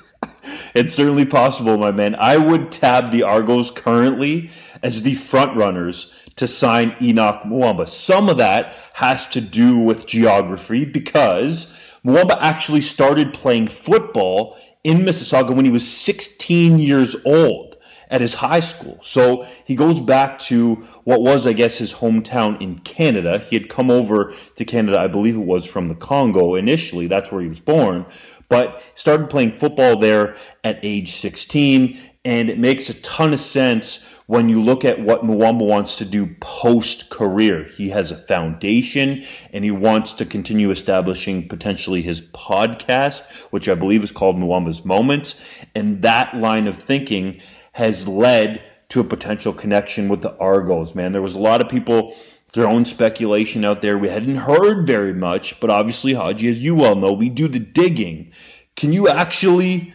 it's 0.76 0.94
certainly 0.94 1.26
possible, 1.26 1.78
my 1.78 1.92
man. 1.92 2.16
I 2.16 2.38
would 2.38 2.72
tab 2.72 3.12
the 3.12 3.24
Argos 3.24 3.72
currently 3.72 4.52
as 4.84 5.02
the 5.02 5.16
front 5.16 5.58
runners 5.58 6.14
to 6.39 6.48
sign 6.48 6.91
Henoc 6.91 7.46
Muamba. 7.46 7.88
Some 7.88 8.29
of 8.29 8.38
that 8.38 8.74
has 8.93 9.27
to 9.29 9.41
do 9.41 9.77
with 9.77 10.08
geography 10.08 10.86
because 10.86 11.77
Muamba 12.05 12.38
actually 12.39 12.79
started 12.79 13.34
playing 13.34 13.67
football 13.67 14.58
in 14.86 15.00
Mississauga 15.00 15.53
when 15.53 15.65
he 15.65 15.72
was 15.72 15.86
16 15.86 16.79
years 16.79 17.13
old 17.25 17.75
at 18.10 18.22
his 18.22 18.34
high 18.34 18.62
school. 18.62 18.98
So 19.01 19.46
he 19.65 19.75
goes 19.75 20.00
back 20.00 20.39
to 20.39 20.75
what 21.03 21.22
was, 21.22 21.46
I 21.46 21.51
guess, 21.51 21.77
his 21.77 21.93
hometown 21.93 22.60
in 22.62 22.79
Canada. 22.79 23.39
He 23.39 23.58
had 23.58 23.67
come 23.67 23.91
over 23.91 24.34
to 24.55 24.63
Canada, 24.63 24.98
I 24.98 25.08
believe 25.08 25.36
it 25.36 25.39
was 25.39 25.65
from 25.65 25.88
the 25.88 25.96
Congo 25.96 26.55
initially. 26.55 27.08
That's 27.08 27.34
where 27.34 27.41
he 27.41 27.50
was 27.50 27.60
born. 27.60 28.05
But 28.48 28.81
started 28.96 29.29
playing 29.29 29.58
football 29.58 29.98
there 29.98 30.38
at 30.63 30.79
age 30.84 31.12
16. 31.12 32.00
And 32.24 32.50
it 32.50 32.58
makes 32.58 32.89
a 32.89 33.00
ton 33.01 33.34
of 33.34 33.41
sense 33.41 34.05
when 34.29 34.48
you 34.48 34.62
look 34.62 34.86
at 34.86 35.00
what 35.00 35.24
Muamba 35.24 35.65
wants 35.65 35.95
to 35.95 36.05
do 36.05 36.27
post 36.39 37.09
career. 37.09 37.63
He 37.63 37.89
has 37.89 38.12
a 38.12 38.15
foundation 38.15 39.25
and 39.51 39.63
he 39.63 39.71
wants 39.71 40.13
to 40.13 40.24
continue 40.24 40.69
establishing 40.69 41.48
potentially 41.48 42.03
his 42.03 42.21
podcast, 42.21 43.24
which 43.50 43.67
I 43.67 43.74
believe 43.74 44.03
is 44.03 44.12
called 44.12 44.38
Muamba's 44.38 44.86
Moments. 44.86 45.33
And 45.74 46.03
that 46.03 46.36
line 46.36 46.67
of 46.67 46.77
thinking 46.77 47.41
has 47.71 48.07
led 48.07 48.62
to 48.89 49.00
a 49.00 49.03
potential 49.03 49.51
connection 49.51 50.09
with 50.09 50.21
the 50.21 50.38
Argos, 50.38 50.93
man. 50.93 51.12
There 51.12 51.24
was 51.24 51.33
a 51.33 51.39
lot 51.39 51.59
of 51.59 51.67
people 51.67 52.15
throwing 52.50 52.86
speculation 52.86 53.65
out 53.65 53.81
there. 53.81 53.98
We 53.98 54.09
hadn't 54.09 54.36
heard 54.36 54.86
very 54.86 55.15
much, 55.15 55.59
but 55.59 55.71
obviously, 55.71 56.13
Haji, 56.13 56.50
as 56.50 56.63
you 56.63 56.75
well 56.75 56.95
know, 56.95 57.13
we 57.13 57.29
do 57.29 57.48
the 57.48 57.57
digging. 57.57 58.31
Can 58.75 58.93
you 58.93 59.07
actually 59.07 59.91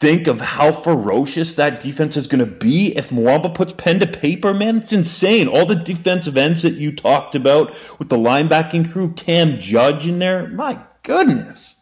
think 0.00 0.28
of 0.28 0.40
how 0.40 0.70
ferocious 0.70 1.54
that 1.54 1.80
defense 1.80 2.16
is 2.16 2.28
going 2.28 2.38
to 2.38 2.46
be 2.46 2.96
if 2.96 3.10
Muamba 3.10 3.52
puts 3.52 3.72
pen 3.72 3.98
to 3.98 4.06
paper, 4.06 4.54
man. 4.54 4.76
It's 4.76 4.92
insane. 4.92 5.48
All 5.48 5.66
the 5.66 5.74
defensive 5.74 6.36
ends 6.36 6.62
that 6.62 6.74
you 6.74 6.94
talked 6.94 7.34
about 7.34 7.74
with 7.98 8.08
the 8.08 8.16
linebacking 8.16 8.92
crew, 8.92 9.12
Cam 9.14 9.58
Judge 9.58 10.06
in 10.06 10.20
there. 10.20 10.46
My 10.48 10.80
goodness. 11.02 11.76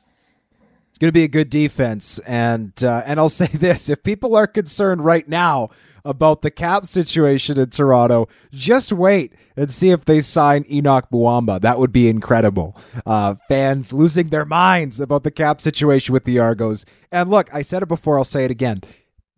It's 0.88 0.98
going 0.98 1.08
to 1.08 1.12
be 1.12 1.24
a 1.24 1.28
good 1.28 1.50
defense, 1.50 2.18
and 2.20 2.72
uh, 2.82 3.02
and 3.04 3.20
I'll 3.20 3.28
say 3.44 3.48
this: 3.48 3.90
if 3.90 4.02
people 4.02 4.34
are 4.34 4.46
concerned 4.46 5.04
right 5.04 5.28
now 5.28 5.68
about 6.06 6.42
the 6.42 6.50
cap 6.50 6.86
situation 6.86 7.58
in 7.58 7.70
Toronto, 7.70 8.28
just 8.52 8.92
wait 8.92 9.34
and 9.56 9.70
see 9.70 9.90
if 9.90 10.04
they 10.04 10.20
sign 10.20 10.64
Henoc 10.64 11.10
Muamba. 11.10 11.60
That 11.60 11.78
would 11.78 11.92
be 11.92 12.08
incredible. 12.08 12.76
Uh, 13.04 13.34
fans 13.48 13.92
losing 13.92 14.28
their 14.28 14.44
minds 14.44 15.00
about 15.00 15.24
the 15.24 15.30
cap 15.30 15.60
situation 15.60 16.12
with 16.12 16.24
the 16.24 16.38
Argos. 16.38 16.84
And 17.10 17.28
look, 17.30 17.52
I 17.54 17.62
said 17.62 17.82
it 17.82 17.88
before, 17.88 18.18
I'll 18.18 18.24
say 18.24 18.44
it 18.44 18.50
again. 18.50 18.82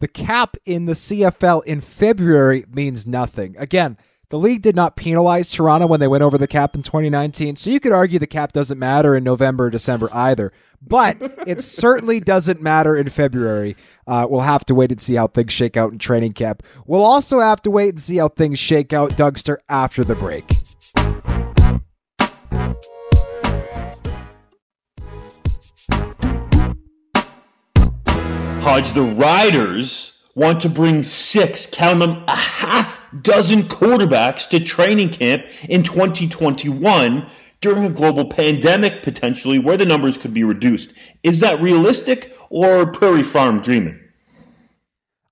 The 0.00 0.08
cap 0.08 0.56
in 0.64 0.86
the 0.86 0.92
CFL 0.92 1.64
in 1.64 1.80
February 1.80 2.64
means 2.70 3.06
nothing. 3.06 3.56
Again, 3.58 3.96
the 4.30 4.38
league 4.38 4.60
did 4.60 4.76
not 4.76 4.94
penalize 4.94 5.50
Toronto 5.50 5.86
when 5.86 6.00
they 6.00 6.08
went 6.08 6.22
over 6.22 6.36
the 6.36 6.46
cap 6.46 6.74
in 6.74 6.82
2019, 6.82 7.56
so 7.56 7.70
you 7.70 7.80
could 7.80 7.92
argue 7.92 8.18
the 8.18 8.26
cap 8.26 8.52
doesn't 8.52 8.78
matter 8.78 9.16
in 9.16 9.24
November 9.24 9.64
or 9.64 9.70
December 9.70 10.10
either. 10.12 10.52
But 10.86 11.16
it 11.46 11.62
certainly 11.62 12.20
doesn't 12.20 12.60
matter 12.60 12.94
in 12.94 13.08
February. 13.08 13.74
Uh, 14.06 14.26
we'll 14.28 14.42
have 14.42 14.66
to 14.66 14.74
wait 14.74 14.90
and 14.90 15.00
see 15.00 15.14
how 15.14 15.28
things 15.28 15.52
shake 15.52 15.78
out 15.78 15.92
in 15.92 15.98
training 15.98 16.34
camp. 16.34 16.62
We'll 16.86 17.02
also 17.04 17.40
have 17.40 17.62
to 17.62 17.70
wait 17.70 17.90
and 17.90 18.00
see 18.00 18.16
how 18.16 18.28
things 18.28 18.58
shake 18.58 18.92
out, 18.92 19.12
Dunkster, 19.12 19.58
after 19.68 20.04
the 20.04 20.14
break. 20.14 20.56
Hodge, 28.60 28.92
the 28.92 29.02
Riders 29.02 30.17
want 30.38 30.60
to 30.60 30.68
bring 30.68 31.02
six, 31.02 31.66
count 31.66 31.98
them, 31.98 32.22
a 32.28 32.36
half 32.36 33.02
dozen 33.22 33.64
quarterbacks 33.64 34.48
to 34.48 34.60
training 34.60 35.10
camp 35.10 35.44
in 35.68 35.82
2021 35.82 37.28
during 37.60 37.84
a 37.84 37.90
global 37.90 38.24
pandemic, 38.24 39.02
potentially, 39.02 39.58
where 39.58 39.76
the 39.76 39.84
numbers 39.84 40.16
could 40.16 40.32
be 40.32 40.44
reduced. 40.44 40.94
Is 41.24 41.40
that 41.40 41.60
realistic 41.60 42.32
or 42.50 42.86
Prairie 42.86 43.24
Farm 43.24 43.60
dreaming? 43.60 43.98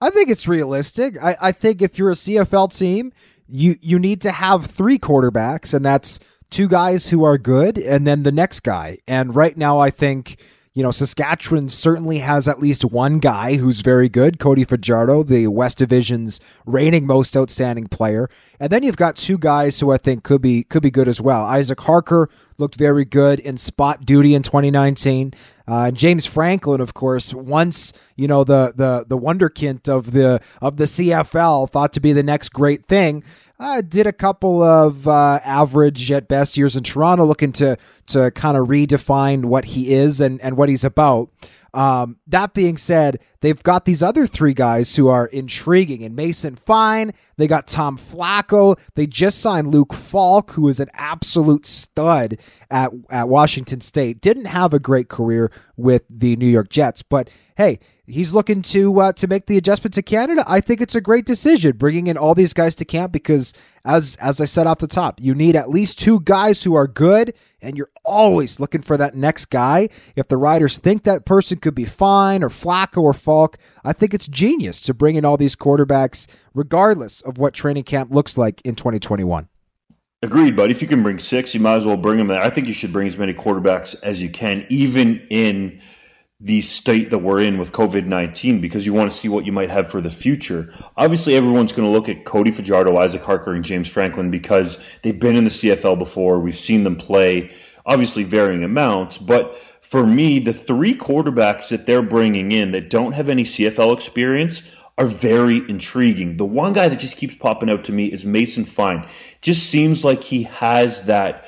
I 0.01 0.11
think 0.11 0.29
it's 0.29 0.49
realistic. 0.49 1.17
I, 1.23 1.37
I 1.41 1.53
think 1.53 1.81
if 1.81 1.99
you're 1.99 2.11
a 2.11 2.15
CFL 2.15 2.77
team, 2.77 3.13
you 3.49 3.77
you 3.81 4.01
need 4.01 4.21
to 4.23 4.33
have 4.33 4.67
three 4.67 4.99
quarterbacks, 4.99 5.73
and 5.73 5.85
that's 5.85 6.19
two 6.51 6.67
guys 6.67 7.11
who 7.11 7.23
are 7.23 7.39
good, 7.39 7.79
and 7.79 8.07
then 8.07 8.25
the 8.25 8.33
next 8.33 8.61
guy. 8.61 8.99
And 9.07 9.37
right 9.37 9.57
now, 9.57 9.79
I 9.79 9.91
think 9.91 10.43
you 10.77 10.83
know, 10.83 10.91
Saskatchewan 10.91 11.71
certainly 11.71 12.19
has 12.19 12.47
at 12.47 12.61
least 12.61 12.85
one 12.85 13.19
guy 13.19 13.57
who's 13.57 13.81
very 13.81 14.11
good, 14.11 14.39
Cody 14.39 14.63
Fajardo, 14.63 15.23
the 15.23 15.47
West 15.47 15.79
Division's 15.79 16.39
reigning 16.67 17.07
most 17.07 17.35
outstanding 17.35 17.87
player. 17.87 18.29
And 18.61 18.71
then 18.71 18.83
you've 18.83 18.99
got 18.99 19.17
two 19.17 19.39
guys 19.39 19.81
who 19.81 19.91
I 19.91 19.97
think 19.97 20.23
could 20.23 20.43
be 20.43 20.65
could 20.65 20.83
be 20.83 20.91
good 20.91 21.09
as 21.09 21.19
well. 21.19 21.47
Isaac 21.47 21.81
Harker 21.81 22.29
looked 22.59 22.75
very 22.75 23.07
good 23.07 23.41
in 23.41 23.57
spot 23.57 24.05
duty 24.05 24.35
in 24.35 24.43
2019. 24.43 25.33
Uh, 25.67 25.91
James 25.93 26.27
Franklin, 26.27 26.83
of 26.83 26.93
course, 26.93 27.33
once 27.33 27.95
you 28.15 28.29
know 28.29 28.45
the 28.45 28.75
the 28.77 29.07
the 29.09 29.17
wonderkind 29.17 29.89
of 29.89 30.13
the 30.13 30.43
of 30.61 30.77
the 30.77 30.85
CFL, 30.85 31.71
thought 31.71 31.95
to 31.95 32.01
be 32.01 32.13
the 32.13 32.23
next 32.23 32.51
great 32.51 32.85
thing 32.85 33.25
uh, 33.59 33.81
did 33.81 34.07
a 34.07 34.13
couple 34.13 34.63
of 34.63 35.09
uh, 35.09 35.41
average 35.45 36.11
at 36.13 36.29
best 36.29 36.57
years 36.57 36.77
in 36.77 36.83
Toronto, 36.83 37.25
looking 37.25 37.53
to 37.53 37.77
to 38.07 38.31
kind 38.33 38.57
of 38.57 38.69
redefine 38.69 39.47
what 39.47 39.67
he 39.67 39.93
is 39.93 40.21
and 40.21 40.41
and 40.41 40.57
what 40.57 40.69
he's 40.69 40.85
about. 40.85 41.31
Um, 41.77 42.17
that 42.27 42.55
being 42.55 42.79
said, 42.79 43.19
they've 43.43 43.63
got 43.63 43.85
these 43.85 44.03
other 44.03 44.27
three 44.27 44.55
guys 44.55 44.97
who 44.97 45.09
are 45.09 45.27
intriguing. 45.27 46.03
And 46.05 46.17
Mason 46.17 46.57
Fine, 46.57 47.13
they 47.37 47.47
got 47.47 47.67
Tom 47.67 47.99
Flacco. 47.99 48.79
They 48.95 49.07
just 49.07 49.43
signed 49.43 49.69
Luke 49.69 49.93
Falk, 49.93 50.53
who 50.53 50.69
is 50.69 50.81
an 50.81 50.89
absolute 50.95 51.67
stud 51.67 52.39
at, 52.71 52.93
at 53.11 53.29
Washington 53.29 53.83
State. 53.83 54.23
Didn't 54.23 54.47
have 54.47 54.73
a 54.73 54.79
great 54.79 55.11
career 55.11 55.53
with 55.77 56.07
the 56.09 56.35
New 56.37 56.47
York 56.47 56.71
Jets, 56.71 57.03
but 57.03 57.29
hey, 57.59 57.79
he's 58.07 58.33
looking 58.33 58.63
to 58.63 59.01
uh, 59.01 59.13
to 59.15 59.27
make 59.27 59.47
the 59.47 59.57
adjustment 59.57 59.95
to 59.95 60.03
Canada. 60.03 60.45
I 60.47 60.61
think 60.61 60.81
it's 60.81 60.95
a 60.95 61.01
great 61.01 61.25
decision 61.25 61.77
bringing 61.77 62.07
in 62.07 62.17
all 62.17 62.35
these 62.35 62.55
guys 62.55 62.75
to 62.77 62.85
camp 62.85 63.13
because 63.13 63.53
as 63.85 64.17
as 64.17 64.41
I 64.41 64.45
said 64.45 64.67
off 64.67 64.79
the 64.79 64.87
top, 64.87 65.21
you 65.21 65.35
need 65.35 65.57
at 65.57 65.69
least 65.69 65.99
two 65.99 66.21
guys 66.21 66.63
who 66.63 66.75
are 66.75 66.87
good 66.87 67.35
and 67.61 67.77
you're 67.77 67.91
always 68.05 68.61
looking 68.61 68.83
for 68.83 68.97
that 68.97 69.15
next 69.15 69.47
guy. 69.47 69.89
If 70.15 70.29
the 70.29 70.37
riders 70.37 70.79
think 70.79 71.03
that 71.05 71.25
person 71.25 71.59
could 71.59 71.75
be 71.75 71.85
fine 71.85 72.43
or 72.43 72.49
Flacco 72.49 73.03
or 73.03 73.15
Falk, 73.15 73.59
I 73.85 73.93
think 73.93 74.15
it's 74.15 74.29
genius 74.29 74.81
to 74.83 74.95
bring 74.95 75.17
in 75.17 75.25
all 75.25 75.37
these 75.37 75.57
quarterbacks 75.57 76.29
regardless 76.55 77.21
of 77.23 77.39
what 77.39 77.55
training 77.55 77.85
camp 77.85 78.13
looks 78.13 78.39
like 78.39 78.61
in 78.63 78.75
2021. 78.75 79.49
Agreed, 80.23 80.57
but 80.57 80.71
if 80.71 80.81
you 80.81 80.89
can 80.89 81.03
bring 81.03 81.19
six, 81.19 81.53
you 81.53 81.61
might 81.61 81.77
as 81.77 81.87
well 81.87 81.97
bring 81.97 82.19
them. 82.19 82.31
I 82.31 82.49
think 82.49 82.67
you 82.67 82.73
should 82.73 82.93
bring 82.93 83.07
as 83.07 83.19
many 83.19 83.35
quarterbacks 83.35 83.95
as 84.03 84.23
you 84.23 84.31
can, 84.31 84.65
even 84.71 85.25
in 85.29 85.81
the 86.41 86.61
state 86.61 87.11
that 87.11 87.19
we're 87.19 87.41
in 87.41 87.57
with 87.57 87.73
COVID 87.73 88.07
19 88.07 88.61
because 88.61 88.85
you 88.85 88.93
want 88.93 89.11
to 89.11 89.17
see 89.17 89.29
what 89.29 89.47
you 89.47 89.53
might 89.53 89.71
have 89.71 89.91
for 89.91 90.01
the 90.01 90.11
future. 90.11 90.73
Obviously, 90.97 91.35
everyone's 91.35 91.73
going 91.73 91.89
to 91.89 91.93
look 91.93 92.09
at 92.09 92.25
Cody 92.25 92.51
Fajardo, 92.51 92.97
Isaac 92.99 93.23
Harker, 93.23 93.53
and 93.55 93.65
James 93.65 93.89
Franklin 93.89 94.31
because 94.31 94.83
they've 95.03 95.19
been 95.19 95.37
in 95.37 95.45
the 95.45 95.51
CFL 95.51 95.99
before. 95.99 96.39
We've 96.39 96.55
seen 96.55 96.85
them 96.85 96.97
play, 96.97 97.55
obviously, 97.87 98.23
varying 98.23 98.65
amounts. 98.65 99.17
But 99.17 99.57
for 99.81 100.07
me, 100.07 100.39
the 100.39 100.53
three 100.53 100.95
quarterbacks 100.95 101.71
that 101.71 101.87
they're 101.87 102.03
bringing 102.03 102.53
in 102.53 102.73
that 102.73 102.91
don't 102.91 103.13
have 103.13 103.31
any 103.31 103.45
CFL 103.45 103.95
experience 103.95 104.63
are 104.99 105.07
very 105.07 105.59
intriguing. 105.71 106.37
The 106.37 106.45
one 106.45 106.75
guy 106.75 106.89
that 106.89 106.99
just 106.99 107.17
keeps 107.17 107.35
popping 107.35 107.71
out 107.71 107.85
to 107.85 107.93
me 107.93 108.07
is 108.07 108.25
Mason 108.27 108.65
Fine. 108.67 109.07
Just 109.41 109.71
seems 109.71 110.05
like 110.05 110.23
he 110.23 110.43
has 110.45 111.03
that 111.03 111.47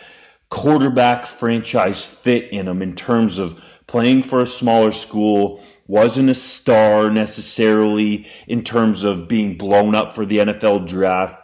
quarterback 0.50 1.26
franchise 1.26 2.04
fit 2.04 2.50
in 2.52 2.68
him 2.68 2.80
in 2.80 2.95
terms 2.95 3.38
of 3.38 3.62
playing 3.88 4.23
for 4.23 4.40
a 4.40 4.47
smaller 4.47 4.92
school, 4.92 5.61
wasn't 5.88 6.30
a 6.30 6.35
star 6.35 7.11
necessarily 7.11 8.26
in 8.47 8.62
terms 8.62 9.02
of 9.02 9.26
being 9.26 9.59
blown 9.59 9.97
up 9.97 10.12
for 10.12 10.25
the 10.25 10.38
NFL 10.38 10.87
draft. 10.87 11.37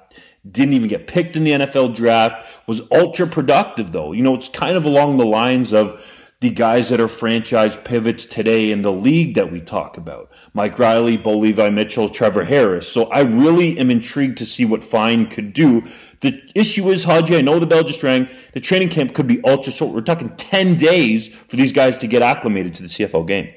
Didn't 0.49 0.75
even 0.75 0.89
get 0.89 1.07
picked 1.07 1.35
in 1.37 1.45
the 1.45 1.53
NFL 1.53 1.97
draft. 1.97 2.61
Was 2.69 2.83
ultra 2.93 3.27
productive 3.27 3.91
though. 3.91 4.13
You 4.13 4.23
know, 4.23 4.35
it's 4.35 4.49
kind 4.49 4.77
of 4.77 4.85
along 4.85 5.17
the 5.17 5.27
lines 5.27 5.73
of 5.73 6.01
the 6.45 6.51
guys 6.51 6.91
that 6.91 7.01
are 7.01 7.09
franchise 7.09 7.75
pivots 7.85 8.27
today 8.27 8.71
in 8.71 8.83
the 8.83 8.93
league 8.93 9.35
that 9.35 9.51
we 9.51 9.63
talk 9.63 9.97
about. 9.97 10.31
Mike 10.53 10.79
Reilly, 10.79 11.17
Bo 11.17 11.39
Levi 11.39 11.71
Mitchell, 11.71 12.07
Trevor 12.07 12.45
Harris. 12.45 12.87
So 12.87 13.07
I 13.07 13.21
really 13.21 13.79
am 13.79 13.91
intrigued 13.91 14.37
to 14.39 14.45
see 14.45 14.67
what 14.67 14.85
Fine 14.85 15.31
could 15.31 15.55
do. 15.55 15.83
The 16.21 16.39
issue 16.55 16.91
is, 16.91 17.03
Haji, 17.03 17.39
I 17.39 17.41
know 17.41 17.59
the 17.59 17.65
bell 17.65 17.83
just 17.83 18.03
rang. 18.03 18.29
The 18.53 18.61
training 18.61 18.91
camp 18.91 19.15
could 19.15 19.27
be 19.27 19.43
ultra 19.43 19.73
short. 19.73 19.95
We're 19.95 20.03
talking 20.03 20.37
10 20.37 20.77
days 20.77 21.29
for 21.29 21.57
these 21.57 21.73
guys 21.73 21.97
to 21.97 22.07
get 22.07 22.21
acclimated 22.21 22.75
to 22.75 22.83
the 22.83 22.91
CFL 22.91 23.27
game. 23.27 23.51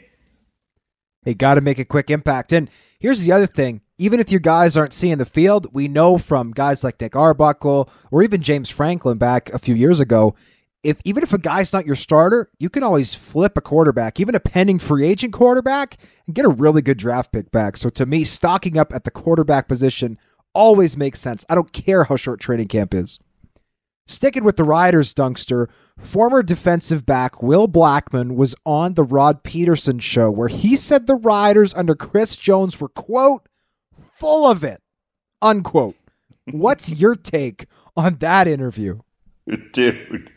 They 1.23 1.33
got 1.33 1.55
to 1.55 1.61
make 1.61 1.79
a 1.79 1.83
quick 1.83 2.09
impact. 2.09 2.53
And 2.53 2.69
here's 2.99 3.19
the 3.19 3.33
other 3.33 3.47
thing 3.47 3.81
even 3.97 4.21
if 4.21 4.31
your 4.31 4.39
guys 4.39 4.77
aren't 4.77 4.93
seeing 4.93 5.17
the 5.17 5.25
field, 5.25 5.67
we 5.73 5.89
know 5.89 6.17
from 6.17 6.51
guys 6.51 6.85
like 6.85 7.01
Nick 7.01 7.17
Arbuckle 7.17 7.89
or 8.11 8.23
even 8.23 8.41
James 8.41 8.69
Franklin 8.69 9.17
back 9.17 9.49
a 9.49 9.59
few 9.59 9.75
years 9.75 9.99
ago, 9.99 10.35
if 10.83 10.99
even 11.03 11.23
if 11.23 11.33
a 11.33 11.37
guy's 11.37 11.73
not 11.73 11.85
your 11.85 11.95
starter, 11.95 12.49
you 12.59 12.69
can 12.69 12.83
always 12.83 13.13
flip 13.13 13.57
a 13.57 13.61
quarterback, 13.61 14.19
even 14.19 14.35
a 14.35 14.39
pending 14.39 14.79
free 14.79 15.05
agent 15.05 15.33
quarterback, 15.33 15.97
and 16.25 16.35
get 16.35 16.45
a 16.45 16.49
really 16.49 16.81
good 16.81 16.97
draft 16.97 17.31
pick 17.31 17.51
back. 17.51 17.77
So 17.77 17.89
to 17.89 18.05
me, 18.05 18.23
stocking 18.23 18.77
up 18.77 18.93
at 18.93 19.03
the 19.03 19.11
quarterback 19.11 19.67
position 19.67 20.17
always 20.53 20.95
makes 20.97 21.19
sense. 21.19 21.45
I 21.49 21.55
don't 21.55 21.73
care 21.73 22.05
how 22.05 22.15
short 22.15 22.39
training 22.39 22.67
camp 22.67 22.93
is. 22.93 23.19
Sticking 24.07 24.45
with 24.45 24.55
the 24.55 24.63
Riders, 24.63 25.13
Dunkster, 25.13 25.67
former 25.97 26.41
defensive 26.41 27.05
back 27.05 27.43
Will 27.43 27.67
Blackmon 27.67 28.35
was 28.35 28.55
on 28.65 28.93
the 28.93 29.03
Rod 29.03 29.43
Pedersen 29.43 29.99
show 29.99 30.31
where 30.31 30.47
he 30.47 30.77
said 30.77 31.05
the 31.05 31.15
Riders 31.15 31.73
under 31.73 31.93
Chris 31.93 32.37
Jones 32.37 32.79
were, 32.79 32.87
quote, 32.87 33.49
full 34.13 34.49
of 34.49 34.63
it, 34.63 34.81
unquote. 35.41 35.97
What's 36.49 36.93
your 36.93 37.15
take 37.15 37.65
on 37.97 38.15
that 38.19 38.47
interview? 38.47 38.99
Dude, 39.71 40.31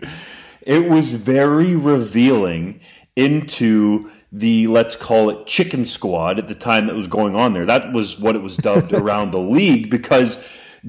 it 0.63 0.89
was 0.89 1.15
very 1.15 1.75
revealing 1.75 2.81
into 3.17 4.11
the 4.33 4.69
let's 4.69 4.95
call 4.95 5.31
it 5.31 5.47
chicken 5.47 5.85
squad 5.85 6.39
at 6.39 6.47
the 6.47 6.55
time 6.55 6.87
that 6.87 6.95
was 6.95 7.09
going 7.09 7.35
on 7.35 7.53
there. 7.53 7.67
That 7.67 7.93
was 7.93 8.19
what 8.19 8.37
it 8.37 8.43
was 8.43 8.57
dubbed 8.57 8.93
around 8.93 9.33
the 9.33 9.41
league 9.41 9.91
because 9.91 10.39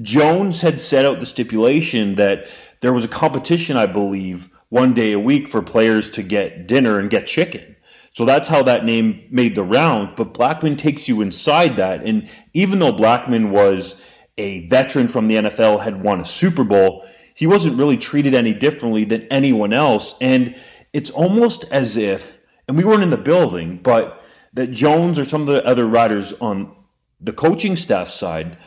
Jones 0.00 0.60
had 0.60 0.80
set 0.80 1.04
out 1.04 1.20
the 1.20 1.26
stipulation 1.26 2.14
that 2.14 2.46
there 2.80 2.92
was 2.92 3.04
a 3.04 3.08
competition, 3.08 3.76
I 3.76 3.86
believe, 3.86 4.48
one 4.68 4.94
day 4.94 5.12
a 5.12 5.18
week 5.18 5.48
for 5.48 5.60
players 5.60 6.08
to 6.10 6.22
get 6.22 6.66
dinner 6.66 6.98
and 6.98 7.10
get 7.10 7.26
chicken. 7.26 7.76
So 8.12 8.24
that's 8.24 8.48
how 8.48 8.62
that 8.64 8.84
name 8.84 9.26
made 9.30 9.54
the 9.54 9.64
round. 9.64 10.16
But 10.16 10.34
Blackmon 10.34 10.78
takes 10.78 11.08
you 11.08 11.22
inside 11.22 11.76
that. 11.76 12.04
And 12.04 12.28
even 12.54 12.78
though 12.78 12.92
Blackmon 12.92 13.50
was 13.50 14.00
a 14.38 14.66
veteran 14.68 15.08
from 15.08 15.28
the 15.28 15.36
NFL, 15.36 15.82
had 15.82 16.02
won 16.02 16.20
a 16.20 16.24
Super 16.24 16.64
Bowl, 16.64 17.06
he 17.34 17.46
wasn't 17.46 17.78
really 17.78 17.96
treated 17.96 18.34
any 18.34 18.54
differently 18.54 19.04
than 19.04 19.22
anyone 19.28 19.72
else. 19.72 20.14
And 20.20 20.56
it's 20.92 21.10
almost 21.10 21.64
as 21.70 21.96
if, 21.96 22.40
and 22.68 22.76
we 22.76 22.84
weren't 22.84 23.02
in 23.02 23.10
the 23.10 23.16
building, 23.16 23.78
but 23.82 24.22
that 24.52 24.68
Jones 24.68 25.18
or 25.18 25.24
some 25.24 25.42
of 25.42 25.46
the 25.46 25.64
other 25.64 25.86
riders 25.86 26.32
on 26.34 26.74
the 27.20 27.32
coaching 27.32 27.76
staff 27.76 28.08
side 28.08 28.58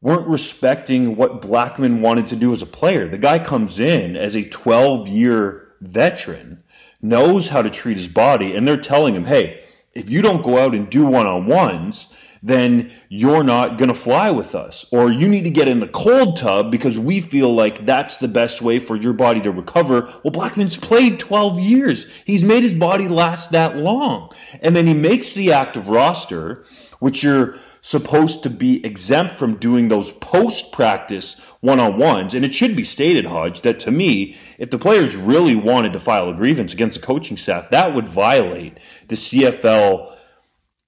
weren't 0.00 0.26
respecting 0.26 1.16
what 1.16 1.40
Blackmon 1.40 2.00
wanted 2.00 2.26
to 2.26 2.36
do 2.36 2.52
as 2.52 2.60
a 2.60 2.66
player. 2.66 3.08
The 3.08 3.18
guy 3.18 3.38
comes 3.38 3.80
in 3.80 4.16
as 4.16 4.34
a 4.34 4.48
12 4.48 5.08
year 5.08 5.74
veteran, 5.80 6.62
knows 7.00 7.48
how 7.48 7.62
to 7.62 7.70
treat 7.70 7.96
his 7.96 8.08
body, 8.08 8.54
and 8.54 8.66
they're 8.66 8.76
telling 8.76 9.14
him, 9.14 9.24
hey, 9.24 9.64
if 9.92 10.10
you 10.10 10.22
don't 10.22 10.42
go 10.42 10.58
out 10.58 10.74
and 10.74 10.90
do 10.90 11.06
one 11.06 11.26
on 11.26 11.46
ones, 11.46 12.12
then 12.42 12.90
you're 13.08 13.44
not 13.44 13.78
going 13.78 13.88
to 13.88 13.94
fly 13.94 14.30
with 14.30 14.54
us. 14.54 14.84
Or 14.90 15.12
you 15.12 15.28
need 15.28 15.44
to 15.44 15.50
get 15.50 15.68
in 15.68 15.80
the 15.80 15.88
cold 15.88 16.36
tub 16.36 16.70
because 16.70 16.98
we 16.98 17.20
feel 17.20 17.54
like 17.54 17.86
that's 17.86 18.16
the 18.16 18.28
best 18.28 18.60
way 18.60 18.80
for 18.80 18.96
your 18.96 19.12
body 19.12 19.40
to 19.42 19.52
recover. 19.52 20.12
Well, 20.24 20.32
Blackmon's 20.32 20.76
played 20.76 21.20
12 21.20 21.60
years. 21.60 22.22
He's 22.26 22.42
made 22.42 22.64
his 22.64 22.74
body 22.74 23.08
last 23.08 23.52
that 23.52 23.76
long. 23.76 24.32
And 24.60 24.74
then 24.74 24.86
he 24.86 24.94
makes 24.94 25.32
the 25.32 25.52
active 25.52 25.88
roster, 25.88 26.64
which 26.98 27.22
you're 27.22 27.56
supposed 27.80 28.42
to 28.44 28.50
be 28.50 28.84
exempt 28.84 29.34
from 29.34 29.56
doing 29.56 29.88
those 29.88 30.12
post 30.12 30.72
practice 30.72 31.38
one 31.60 31.78
on 31.78 31.96
ones. 31.96 32.34
And 32.34 32.44
it 32.44 32.54
should 32.54 32.74
be 32.74 32.84
stated, 32.84 33.24
Hodge, 33.24 33.60
that 33.60 33.78
to 33.80 33.92
me, 33.92 34.36
if 34.58 34.70
the 34.70 34.78
players 34.78 35.16
really 35.16 35.54
wanted 35.54 35.92
to 35.92 36.00
file 36.00 36.28
a 36.28 36.34
grievance 36.34 36.72
against 36.72 37.00
the 37.00 37.06
coaching 37.06 37.36
staff, 37.36 37.70
that 37.70 37.94
would 37.94 38.08
violate 38.08 38.78
the 39.08 39.14
CFL 39.14 40.16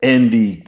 and 0.03 0.31
the 0.31 0.65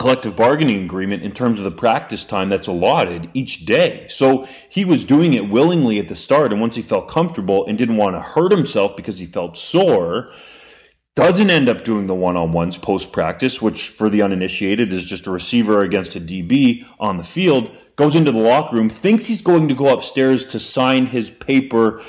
collective 0.00 0.34
bargaining 0.34 0.82
agreement 0.82 1.22
in 1.22 1.30
terms 1.30 1.58
of 1.58 1.64
the 1.64 1.70
practice 1.70 2.24
time 2.24 2.48
that's 2.48 2.68
allotted 2.68 3.28
each 3.34 3.66
day. 3.66 4.06
So 4.08 4.48
he 4.70 4.82
was 4.82 5.04
doing 5.04 5.34
it 5.34 5.50
willingly 5.50 5.98
at 5.98 6.08
the 6.08 6.14
start. 6.14 6.52
And 6.52 6.60
once 6.60 6.74
he 6.74 6.80
felt 6.80 7.06
comfortable 7.06 7.66
and 7.66 7.76
didn't 7.76 7.98
want 7.98 8.16
to 8.16 8.22
hurt 8.22 8.50
himself 8.50 8.96
because 8.96 9.18
he 9.18 9.26
felt 9.26 9.58
sore, 9.58 10.32
doesn't 11.16 11.50
end 11.50 11.68
up 11.68 11.84
doing 11.84 12.06
the 12.06 12.14
one 12.14 12.38
on 12.38 12.50
ones 12.50 12.78
post 12.78 13.12
practice, 13.12 13.60
which 13.60 13.90
for 13.90 14.08
the 14.08 14.22
uninitiated 14.22 14.90
is 14.90 15.04
just 15.04 15.26
a 15.26 15.30
receiver 15.30 15.80
against 15.80 16.16
a 16.16 16.20
DB 16.20 16.86
on 16.98 17.18
the 17.18 17.24
field, 17.24 17.70
goes 17.96 18.16
into 18.16 18.32
the 18.32 18.38
locker 18.38 18.76
room, 18.76 18.88
thinks 18.88 19.26
he's 19.26 19.42
going 19.42 19.68
to 19.68 19.74
go 19.74 19.92
upstairs 19.92 20.46
to 20.46 20.58
sign 20.58 21.04
his 21.04 21.28
paper 21.28 22.02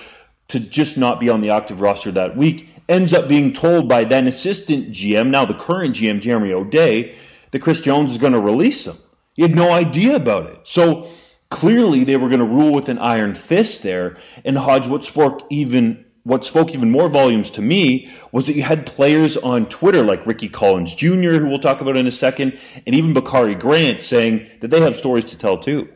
to 0.48 0.62
just 0.62 0.98
not 0.98 1.20
be 1.20 1.28
on 1.28 1.42
the 1.42 1.50
active 1.50 1.82
roster 1.82 2.12
that 2.13 2.38
week, 2.38 2.70
ends 2.88 3.13
up 3.13 3.28
being 3.28 3.52
told 3.52 3.89
by 3.89 4.06
then 4.06 4.30
assistant 4.30 4.92
GM, 4.92 5.28
now 5.28 5.44
the 5.44 5.54
current 5.54 5.94
GM, 5.94 6.22
Jeremy 6.22 6.54
O'Day, 6.54 7.18
that 7.52 7.62
Chris 7.62 7.82
Jones 7.82 8.12
is 8.12 8.18
going 8.18 8.34
to 8.34 8.40
release 8.40 8.88
him. 8.88 8.98
He 9.34 9.42
had 9.42 9.56
no 9.56 9.72
idea 9.72 10.16
about 10.16 10.48
it. 10.48 10.68
So 10.68 11.10
clearly 11.50 12.04
they 12.04 12.18
were 12.18 12.30
going 12.30 12.40
to 12.40 12.46
rule 12.46 12.74
with 12.74 12.90
an 12.90 12.98
iron 13.00 13.36
fist 13.36 13.84
there. 13.84 14.18
And 14.44 14.58
Hodge, 14.58 14.88
what 14.88 15.04
spoke 15.04 15.46
even 15.50 16.06
what 16.24 16.46
spoke 16.46 16.74
even 16.74 16.92
more 16.92 17.10
volumes 17.10 17.50
to 17.50 17.62
me 17.62 18.08
was 18.32 18.46
that 18.46 18.54
you 18.54 18.62
had 18.62 18.86
players 18.86 19.38
on 19.38 19.68
Twitter 19.70 20.04
like 20.04 20.26
Ricky 20.26 20.48
Collins 20.48 20.94
Jr., 20.94 21.40
who 21.40 21.48
we'll 21.48 21.60
talk 21.60 21.82
about 21.82 21.98
in 21.98 22.06
a 22.06 22.12
second, 22.12 22.60
and 22.86 22.94
even 22.94 23.14
Bakari 23.14 23.56
Grant 23.56 24.02
saying 24.02 24.48
that 24.60 24.70
they 24.70 24.82
have 24.82 24.96
stories 24.96 25.26
to 25.26 25.38
tell 25.38 25.58
too. 25.58 25.90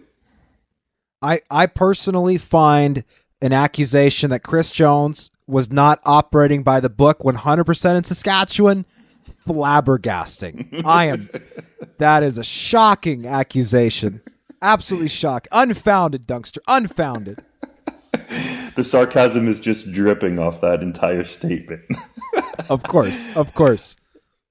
I, 1.22 1.42
I 1.52 1.68
personally 1.68 2.40
find 2.40 3.04
an 3.42 3.54
accusation 3.54 4.32
that 4.32 4.42
Chris 4.42 4.72
Jones 4.72 5.30
was 5.48 5.72
not 5.72 6.00
operating 6.06 6.64
by 6.64 6.80
the 6.80 6.90
book 6.90 7.20
100% 7.20 7.98
in 7.98 8.04
Saskatchewan 8.04 8.86
flabbergasting. 9.48 10.84
I 10.86 11.06
am. 11.06 11.30
That 11.98 12.24
is 12.24 12.38
a 12.38 12.44
shocking 12.44 13.26
accusation. 13.26 14.22
Absolutely 14.62 15.10
shock. 15.10 15.48
Unfounded, 15.52 16.28
Dunkster. 16.28 16.58
Unfounded. 16.68 17.44
the 18.76 18.84
sarcasm 18.84 19.48
is 19.48 19.60
just 19.60 19.92
dripping 19.92 20.40
off 20.40 20.62
that 20.62 20.82
entire 20.82 21.24
statement. 21.24 21.82
of 22.70 22.84
course. 22.84 23.36
Of 23.36 23.54
course. 23.54 23.96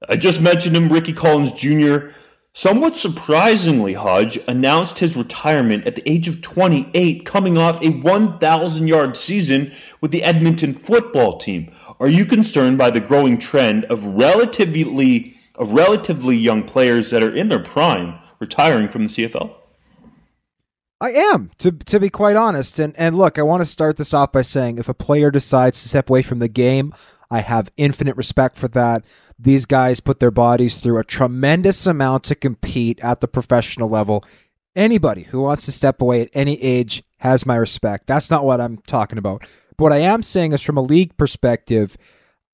I 0.08 0.16
just 0.16 0.40
mentioned 0.40 0.76
him, 0.76 0.88
Ricky 0.88 1.12
Collins 1.12 1.52
Jr. 1.52 2.08
Somewhat 2.52 2.94
surprisingly, 2.94 3.94
Hodge 3.94 4.38
announced 4.46 4.98
his 5.00 5.16
retirement 5.16 5.88
at 5.88 5.96
the 5.96 6.08
age 6.08 6.28
of 6.28 6.40
28, 6.40 7.26
coming 7.26 7.58
off 7.58 7.82
a 7.82 7.90
1,000 7.90 8.86
yard 8.86 9.16
season 9.16 9.72
with 10.00 10.12
the 10.12 10.22
Edmonton 10.22 10.74
football 10.74 11.38
team. 11.38 11.74
Are 12.04 12.08
you 12.08 12.26
concerned 12.26 12.76
by 12.76 12.90
the 12.90 13.00
growing 13.00 13.38
trend 13.38 13.86
of 13.86 14.04
relatively 14.04 15.38
of 15.54 15.72
relatively 15.72 16.36
young 16.36 16.62
players 16.62 17.08
that 17.08 17.22
are 17.22 17.34
in 17.34 17.48
their 17.48 17.60
prime 17.60 18.18
retiring 18.40 18.90
from 18.90 19.04
the 19.04 19.08
CFL? 19.08 19.54
I 21.00 21.12
am, 21.12 21.50
to 21.56 21.72
to 21.72 21.98
be 21.98 22.10
quite 22.10 22.36
honest. 22.36 22.78
And 22.78 22.94
and 22.98 23.16
look, 23.16 23.38
I 23.38 23.42
want 23.42 23.62
to 23.62 23.64
start 23.64 23.96
this 23.96 24.12
off 24.12 24.32
by 24.32 24.42
saying 24.42 24.76
if 24.76 24.86
a 24.90 24.92
player 24.92 25.30
decides 25.30 25.82
to 25.82 25.88
step 25.88 26.10
away 26.10 26.20
from 26.20 26.40
the 26.40 26.48
game, 26.48 26.92
I 27.30 27.40
have 27.40 27.72
infinite 27.78 28.18
respect 28.18 28.58
for 28.58 28.68
that. 28.68 29.02
These 29.38 29.64
guys 29.64 30.00
put 30.00 30.20
their 30.20 30.30
bodies 30.30 30.76
through 30.76 30.98
a 30.98 31.04
tremendous 31.04 31.86
amount 31.86 32.24
to 32.24 32.34
compete 32.34 33.02
at 33.02 33.20
the 33.20 33.28
professional 33.28 33.88
level. 33.88 34.22
Anybody 34.76 35.22
who 35.22 35.40
wants 35.40 35.64
to 35.64 35.72
step 35.72 36.02
away 36.02 36.20
at 36.20 36.28
any 36.34 36.60
age 36.60 37.02
has 37.20 37.46
my 37.46 37.56
respect. 37.56 38.06
That's 38.06 38.30
not 38.30 38.44
what 38.44 38.60
I'm 38.60 38.76
talking 38.78 39.16
about. 39.16 39.46
But 39.76 39.84
what 39.84 39.92
I 39.92 39.98
am 39.98 40.22
saying 40.22 40.52
is 40.52 40.62
from 40.62 40.76
a 40.76 40.82
league 40.82 41.16
perspective, 41.16 41.96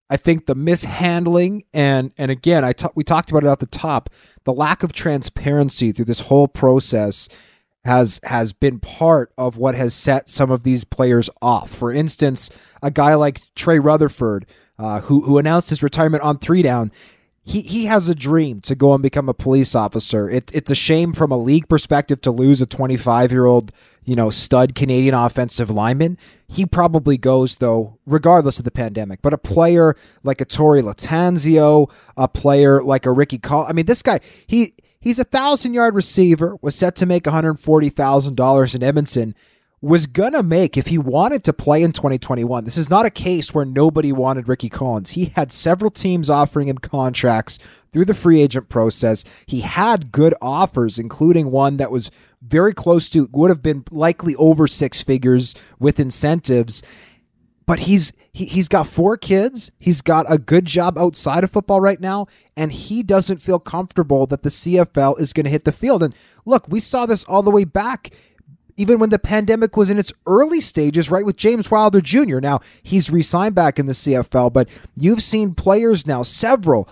I 0.08 0.16
think 0.16 0.46
the 0.46 0.54
mishandling 0.54 1.64
and 1.72 2.12
and 2.18 2.30
again, 2.30 2.64
I 2.64 2.72
t- 2.72 2.88
we 2.94 3.04
talked 3.04 3.30
about 3.30 3.44
it 3.44 3.48
at 3.48 3.60
the 3.60 3.66
top, 3.66 4.10
the 4.44 4.52
lack 4.52 4.82
of 4.82 4.92
transparency 4.92 5.92
through 5.92 6.06
this 6.06 6.20
whole 6.20 6.48
process 6.48 7.28
has 7.84 8.20
has 8.24 8.52
been 8.52 8.78
part 8.80 9.32
of 9.38 9.56
what 9.56 9.74
has 9.74 9.94
set 9.94 10.28
some 10.28 10.50
of 10.50 10.64
these 10.64 10.84
players 10.84 11.30
off. 11.40 11.70
For 11.70 11.92
instance, 11.92 12.50
a 12.82 12.90
guy 12.90 13.14
like 13.14 13.42
Trey 13.54 13.78
Rutherford, 13.78 14.46
uh, 14.78 15.00
who 15.02 15.22
who 15.22 15.38
announced 15.38 15.70
his 15.70 15.82
retirement 15.82 16.22
on 16.22 16.38
three 16.38 16.62
down, 16.62 16.90
he 17.50 17.62
he 17.62 17.86
has 17.86 18.08
a 18.08 18.14
dream 18.14 18.60
to 18.62 18.74
go 18.74 18.94
and 18.94 19.02
become 19.02 19.28
a 19.28 19.34
police 19.34 19.74
officer. 19.74 20.28
It, 20.28 20.50
it's 20.54 20.70
a 20.70 20.74
shame 20.74 21.12
from 21.12 21.32
a 21.32 21.36
league 21.36 21.68
perspective 21.68 22.20
to 22.22 22.30
lose 22.30 22.60
a 22.60 22.66
25 22.66 23.32
year 23.32 23.46
old 23.46 23.72
you 24.04 24.16
know, 24.16 24.30
stud 24.30 24.74
Canadian 24.74 25.14
offensive 25.14 25.70
lineman. 25.70 26.18
He 26.48 26.66
probably 26.66 27.16
goes 27.16 27.56
though, 27.56 27.98
regardless 28.06 28.58
of 28.58 28.64
the 28.64 28.70
pandemic. 28.70 29.22
But 29.22 29.32
a 29.32 29.38
player 29.38 29.94
like 30.22 30.40
a 30.40 30.46
Torey 30.46 30.82
Latanzio, 30.82 31.90
a 32.16 32.26
player 32.26 32.82
like 32.82 33.06
a 33.06 33.12
Ricky 33.12 33.38
Call, 33.38 33.66
I 33.66 33.72
mean, 33.72 33.86
this 33.86 34.02
guy, 34.02 34.20
he 34.46 34.74
he's 35.00 35.18
a 35.18 35.24
thousand 35.24 35.74
yard 35.74 35.94
receiver, 35.94 36.56
was 36.62 36.74
set 36.74 36.96
to 36.96 37.06
make 37.06 37.26
one 37.26 37.34
hundred 37.34 37.60
forty 37.60 37.88
thousand 37.88 38.36
dollars 38.36 38.74
in 38.74 38.82
Edmonton 38.82 39.34
was 39.82 40.06
going 40.06 40.32
to 40.34 40.42
make 40.42 40.76
if 40.76 40.88
he 40.88 40.98
wanted 40.98 41.42
to 41.44 41.54
play 41.54 41.82
in 41.82 41.92
2021. 41.92 42.64
This 42.64 42.76
is 42.76 42.90
not 42.90 43.06
a 43.06 43.10
case 43.10 43.54
where 43.54 43.64
nobody 43.64 44.12
wanted 44.12 44.46
Ricky 44.46 44.68
Collins. 44.68 45.12
He 45.12 45.26
had 45.26 45.50
several 45.50 45.90
teams 45.90 46.28
offering 46.28 46.68
him 46.68 46.76
contracts 46.76 47.58
through 47.90 48.04
the 48.04 48.14
free 48.14 48.42
agent 48.42 48.68
process. 48.68 49.24
He 49.46 49.60
had 49.62 50.12
good 50.12 50.34
offers, 50.42 50.98
including 50.98 51.50
one 51.50 51.78
that 51.78 51.90
was 51.90 52.10
very 52.42 52.74
close 52.74 53.08
to, 53.10 53.28
would 53.32 53.48
have 53.48 53.62
been 53.62 53.84
likely 53.90 54.36
over 54.36 54.66
six 54.66 55.00
figures 55.02 55.54
with 55.78 55.98
incentives. 55.98 56.82
but 57.66 57.80
he's 57.80 58.12
he, 58.32 58.46
he's 58.46 58.68
got 58.68 58.86
four 58.86 59.16
kids. 59.16 59.72
He's 59.78 60.02
got 60.02 60.26
a 60.28 60.38
good 60.38 60.64
job 60.64 60.98
outside 60.98 61.42
of 61.42 61.50
football 61.50 61.80
right 61.80 62.00
now, 62.00 62.26
and 62.56 62.70
he 62.72 63.02
doesn't 63.02 63.38
feel 63.38 63.58
comfortable 63.58 64.26
that 64.26 64.42
the 64.42 64.50
CFL 64.50 65.18
is 65.20 65.32
going 65.32 65.44
to 65.44 65.50
hit 65.50 65.64
the 65.64 65.72
field. 65.72 66.02
And 66.02 66.14
look, 66.44 66.68
we 66.68 66.80
saw 66.80 67.06
this 67.06 67.24
all 67.24 67.42
the 67.42 67.50
way 67.50 67.64
back 67.64 68.10
even 68.76 68.98
when 68.98 69.10
the 69.10 69.18
pandemic 69.18 69.76
was 69.76 69.90
in 69.90 69.98
its 69.98 70.12
early 70.26 70.60
stages, 70.60 71.10
right, 71.10 71.24
with 71.24 71.36
James 71.36 71.70
Wilder 71.70 72.00
Jr. 72.00 72.40
Now, 72.40 72.60
he's 72.82 73.10
re 73.10 73.22
signed 73.22 73.54
back 73.54 73.78
in 73.78 73.86
the 73.86 73.92
CFL, 73.92 74.52
but 74.52 74.68
you've 74.96 75.22
seen 75.22 75.54
players 75.54 76.06
now, 76.06 76.22
several, 76.22 76.88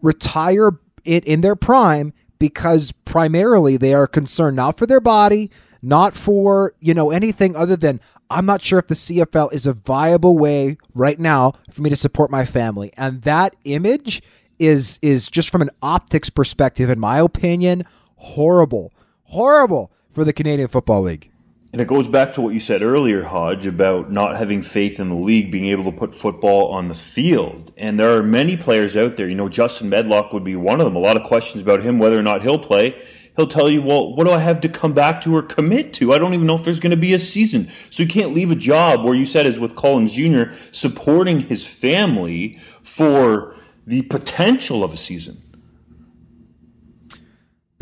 retire 0.00 0.72
it 1.04 1.24
in 1.24 1.40
their 1.40 1.56
prime 1.56 2.12
because 2.38 2.92
primarily 3.04 3.76
they 3.76 3.94
are 3.94 4.06
concerned 4.06 4.56
not 4.56 4.76
for 4.76 4.86
their 4.86 5.00
body, 5.00 5.50
not 5.80 6.14
for, 6.14 6.74
you 6.80 6.94
know, 6.94 7.10
anything 7.10 7.54
other 7.54 7.76
than 7.76 8.00
I'm 8.30 8.46
not 8.46 8.62
sure 8.62 8.78
if 8.78 8.88
the 8.88 8.94
CFL 8.94 9.52
is 9.52 9.66
a 9.66 9.72
viable 9.72 10.38
way 10.38 10.78
right 10.94 11.18
now 11.18 11.52
for 11.70 11.82
me 11.82 11.90
to 11.90 11.96
support 11.96 12.30
my 12.30 12.44
family. 12.44 12.92
And 12.96 13.22
that 13.22 13.54
image 13.64 14.22
is 14.58 14.98
is 15.02 15.28
just 15.28 15.50
from 15.50 15.62
an 15.62 15.70
optics 15.82 16.30
perspective 16.30 16.88
in 16.88 16.98
my 16.98 17.18
opinion 17.18 17.84
horrible. 18.16 18.92
Horrible 19.24 19.92
for 20.12 20.24
the 20.24 20.32
Canadian 20.32 20.68
Football 20.68 21.02
League. 21.02 21.30
And 21.72 21.80
it 21.80 21.88
goes 21.88 22.06
back 22.06 22.34
to 22.34 22.42
what 22.42 22.52
you 22.52 22.60
said 22.60 22.82
earlier, 22.82 23.22
Hodge, 23.22 23.66
about 23.66 24.12
not 24.12 24.36
having 24.36 24.62
faith 24.62 25.00
in 25.00 25.08
the 25.08 25.16
league 25.16 25.50
being 25.50 25.68
able 25.68 25.84
to 25.84 25.92
put 25.92 26.14
football 26.14 26.68
on 26.68 26.88
the 26.88 26.94
field. 26.94 27.72
And 27.78 27.98
there 27.98 28.14
are 28.14 28.22
many 28.22 28.58
players 28.58 28.94
out 28.94 29.16
there. 29.16 29.26
You 29.26 29.34
know, 29.34 29.48
Justin 29.48 29.88
Medlock 29.88 30.34
would 30.34 30.44
be 30.44 30.54
one 30.54 30.80
of 30.80 30.86
them. 30.86 30.96
A 30.96 30.98
lot 30.98 31.16
of 31.16 31.26
questions 31.26 31.62
about 31.62 31.80
him, 31.80 31.98
whether 31.98 32.18
or 32.18 32.22
not 32.22 32.42
he'll 32.42 32.58
play. 32.58 33.02
He'll 33.36 33.46
tell 33.46 33.70
you, 33.70 33.80
well, 33.80 34.14
what 34.14 34.24
do 34.24 34.32
I 34.32 34.38
have 34.38 34.60
to 34.60 34.68
come 34.68 34.92
back 34.92 35.22
to 35.22 35.34
or 35.34 35.42
commit 35.42 35.94
to? 35.94 36.12
I 36.12 36.18
don't 36.18 36.34
even 36.34 36.46
know 36.46 36.56
if 36.56 36.64
there's 36.64 36.80
going 36.80 36.90
to 36.90 36.96
be 36.98 37.14
a 37.14 37.18
season. 37.18 37.70
So 37.88 38.02
you 38.02 38.08
can't 38.08 38.34
leave 38.34 38.50
a 38.50 38.56
job 38.56 39.02
where 39.02 39.14
you 39.14 39.24
said, 39.24 39.46
as 39.46 39.58
with 39.58 39.74
Collins 39.74 40.12
Jr., 40.12 40.52
supporting 40.72 41.40
his 41.40 41.66
family 41.66 42.58
for 42.82 43.56
the 43.86 44.02
potential 44.02 44.84
of 44.84 44.92
a 44.92 44.98
season. 44.98 45.42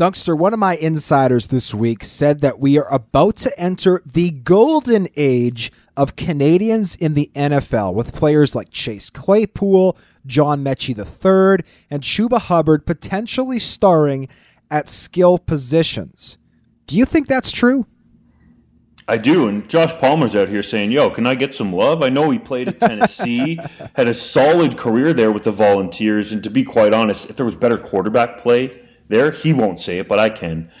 Dunkster, 0.01 0.35
one 0.35 0.51
of 0.51 0.57
my 0.57 0.77
insiders 0.77 1.45
this 1.45 1.75
week 1.75 2.03
said 2.03 2.39
that 2.39 2.59
we 2.59 2.75
are 2.75 2.91
about 2.91 3.35
to 3.35 3.59
enter 3.59 4.01
the 4.03 4.31
golden 4.31 5.07
age 5.15 5.71
of 5.95 6.15
Canadians 6.15 6.95
in 6.95 7.13
the 7.13 7.29
NFL 7.35 7.93
with 7.93 8.11
players 8.11 8.55
like 8.55 8.71
Chase 8.71 9.11
Claypool, 9.11 9.95
John 10.25 10.63
Metchie 10.63 10.97
III, 10.97 11.63
and 11.91 12.01
Chuba 12.01 12.39
Hubbard 12.39 12.87
potentially 12.87 13.59
starring 13.59 14.27
at 14.71 14.89
skill 14.89 15.37
positions. 15.37 16.39
Do 16.87 16.97
you 16.97 17.05
think 17.05 17.27
that's 17.27 17.51
true? 17.51 17.85
I 19.07 19.17
do, 19.17 19.47
and 19.47 19.69
Josh 19.69 19.93
Palmer's 19.99 20.35
out 20.35 20.49
here 20.49 20.63
saying, 20.63 20.91
"Yo, 20.91 21.11
can 21.11 21.27
I 21.27 21.35
get 21.35 21.53
some 21.53 21.71
love?" 21.71 22.01
I 22.01 22.09
know 22.09 22.31
he 22.31 22.39
played 22.39 22.69
at 22.69 22.79
Tennessee, 22.79 23.59
had 23.93 24.07
a 24.07 24.15
solid 24.15 24.77
career 24.77 25.13
there 25.13 25.31
with 25.31 25.43
the 25.43 25.51
Volunteers, 25.51 26.31
and 26.31 26.43
to 26.43 26.49
be 26.49 26.63
quite 26.63 26.91
honest, 26.91 27.29
if 27.29 27.35
there 27.35 27.45
was 27.45 27.55
better 27.55 27.77
quarterback 27.77 28.39
play 28.39 28.80
there. 29.11 29.31
He 29.31 29.53
won't 29.53 29.79
say 29.79 29.99
it, 29.99 30.07
but 30.07 30.19
I 30.19 30.29
can. 30.29 30.71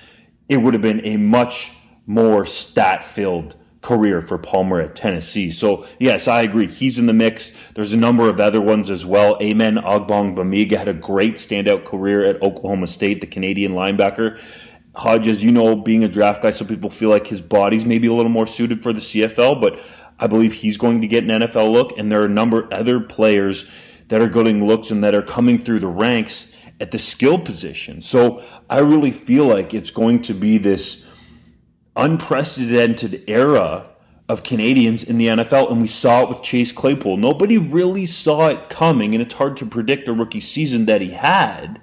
It 0.49 0.57
would 0.57 0.73
have 0.73 0.81
been 0.81 1.05
a 1.05 1.17
much 1.17 1.71
more 2.07 2.45
stat 2.45 3.03
filled 3.03 3.55
career 3.81 4.21
for 4.21 4.37
Palmer 4.37 4.79
at 4.79 4.95
Tennessee. 4.95 5.51
So, 5.51 5.85
yes, 5.99 6.27
I 6.27 6.41
agree. 6.41 6.67
He's 6.67 6.99
in 6.99 7.07
the 7.07 7.13
mix. 7.13 7.51
There's 7.75 7.93
a 7.93 7.97
number 7.97 8.29
of 8.29 8.39
other 8.39 8.61
ones 8.61 8.89
as 8.89 9.05
well. 9.05 9.37
Amen 9.41 9.75
Ogbongbemiga 9.75 10.77
had 10.77 10.87
a 10.87 10.93
great 10.93 11.35
standout 11.35 11.85
career 11.85 12.25
at 12.25 12.41
Oklahoma 12.41 12.87
State, 12.87 13.21
the 13.21 13.27
Canadian 13.27 13.73
linebacker. 13.73 14.39
Hodges, 14.95 15.43
you 15.43 15.51
know, 15.51 15.75
being 15.75 16.03
a 16.03 16.07
draft 16.07 16.43
guy, 16.43 16.51
some 16.51 16.67
people 16.67 16.89
feel 16.89 17.09
like 17.09 17.25
his 17.25 17.41
body's 17.41 17.85
maybe 17.85 18.07
a 18.07 18.13
little 18.13 18.31
more 18.31 18.45
suited 18.45 18.83
for 18.83 18.93
the 18.93 18.99
CFL, 18.99 19.59
but 19.61 19.79
I 20.19 20.27
believe 20.27 20.53
he's 20.53 20.77
going 20.77 21.01
to 21.01 21.07
get 21.07 21.23
an 21.23 21.29
NFL 21.41 21.71
look. 21.71 21.97
And 21.97 22.11
there 22.11 22.21
are 22.21 22.25
a 22.25 22.29
number 22.29 22.63
of 22.63 22.71
other 22.71 22.99
players 22.99 23.65
that 24.09 24.21
are 24.21 24.27
getting 24.27 24.67
looks 24.67 24.91
and 24.91 25.03
that 25.03 25.15
are 25.15 25.21
coming 25.21 25.57
through 25.57 25.79
the 25.79 25.87
ranks 25.87 26.53
at 26.81 26.91
the 26.91 26.99
skill 26.99 27.37
position. 27.37 28.01
So 28.01 28.43
I 28.69 28.79
really 28.79 29.11
feel 29.11 29.45
like 29.45 29.73
it's 29.73 29.91
going 29.91 30.23
to 30.23 30.33
be 30.33 30.57
this 30.57 31.05
unprecedented 31.95 33.23
era 33.27 33.87
of 34.27 34.43
Canadians 34.43 35.03
in 35.03 35.19
the 35.19 35.27
NFL, 35.27 35.71
and 35.71 35.79
we 35.79 35.87
saw 35.87 36.23
it 36.23 36.29
with 36.29 36.41
Chase 36.41 36.71
Claypool. 36.71 37.17
Nobody 37.17 37.59
really 37.59 38.07
saw 38.07 38.47
it 38.47 38.69
coming, 38.69 39.13
and 39.13 39.21
it's 39.21 39.35
hard 39.35 39.57
to 39.57 39.65
predict 39.65 40.07
a 40.07 40.13
rookie 40.13 40.39
season 40.39 40.87
that 40.87 41.01
he 41.01 41.11
had. 41.11 41.79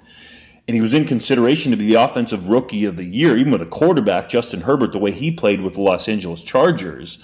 And 0.67 0.75
he 0.75 0.81
was 0.81 0.93
in 0.93 1.05
consideration 1.05 1.71
to 1.71 1.77
be 1.77 1.87
the 1.87 2.01
offensive 2.01 2.49
rookie 2.49 2.85
of 2.85 2.97
the 2.97 3.05
year, 3.05 3.37
even 3.37 3.53
with 3.53 3.61
a 3.61 3.67
quarterback, 3.67 4.27
Justin 4.29 4.61
Herbert, 4.61 4.91
the 4.91 4.99
way 4.99 5.11
he 5.11 5.31
played 5.31 5.61
with 5.61 5.75
the 5.75 5.81
Los 5.81 6.09
Angeles 6.09 6.41
Chargers. 6.41 7.19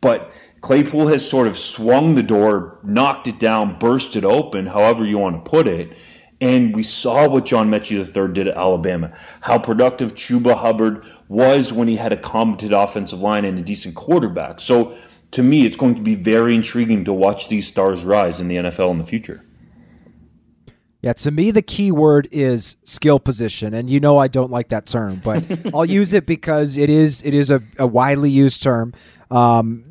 But 0.00 0.32
Claypool 0.62 1.06
has 1.08 1.28
sort 1.28 1.46
of 1.46 1.56
swung 1.56 2.14
the 2.14 2.22
door, 2.22 2.78
knocked 2.82 3.28
it 3.28 3.38
down, 3.38 3.78
burst 3.78 4.16
it 4.16 4.24
open, 4.24 4.66
however 4.66 5.04
you 5.04 5.18
want 5.18 5.44
to 5.44 5.50
put 5.50 5.68
it. 5.68 5.96
And 6.40 6.74
we 6.74 6.82
saw 6.82 7.28
what 7.28 7.44
John 7.44 7.70
Metchie 7.70 7.98
III 7.98 8.32
did 8.32 8.48
at 8.48 8.56
Alabama, 8.56 9.12
how 9.42 9.58
productive 9.58 10.14
Chuba 10.14 10.56
Hubbard 10.56 11.04
was 11.28 11.72
when 11.72 11.86
he 11.86 11.96
had 11.96 12.12
a 12.12 12.16
competent 12.16 12.72
offensive 12.72 13.20
line 13.20 13.44
and 13.44 13.58
a 13.58 13.62
decent 13.62 13.94
quarterback. 13.94 14.58
So 14.60 14.96
to 15.32 15.42
me, 15.42 15.66
it's 15.66 15.76
going 15.76 15.94
to 15.94 16.00
be 16.00 16.14
very 16.14 16.54
intriguing 16.54 17.04
to 17.04 17.12
watch 17.12 17.48
these 17.48 17.66
stars 17.66 18.04
rise 18.04 18.40
in 18.40 18.48
the 18.48 18.56
NFL 18.56 18.90
in 18.92 18.98
the 18.98 19.06
future. 19.06 19.44
Yeah, 21.02 21.14
to 21.14 21.30
me, 21.30 21.50
the 21.50 21.62
key 21.62 21.92
word 21.92 22.28
is 22.30 22.76
skill 22.84 23.18
position, 23.18 23.72
and 23.72 23.88
you 23.88 24.00
know 24.00 24.18
I 24.18 24.28
don't 24.28 24.50
like 24.50 24.68
that 24.68 24.86
term, 24.86 25.20
but 25.24 25.44
I'll 25.74 25.86
use 25.86 26.12
it 26.12 26.26
because 26.26 26.76
it 26.76 26.90
is 26.90 27.24
it 27.24 27.34
is 27.34 27.50
a, 27.50 27.62
a 27.78 27.86
widely 27.86 28.28
used 28.28 28.62
term. 28.62 28.92
Um, 29.30 29.84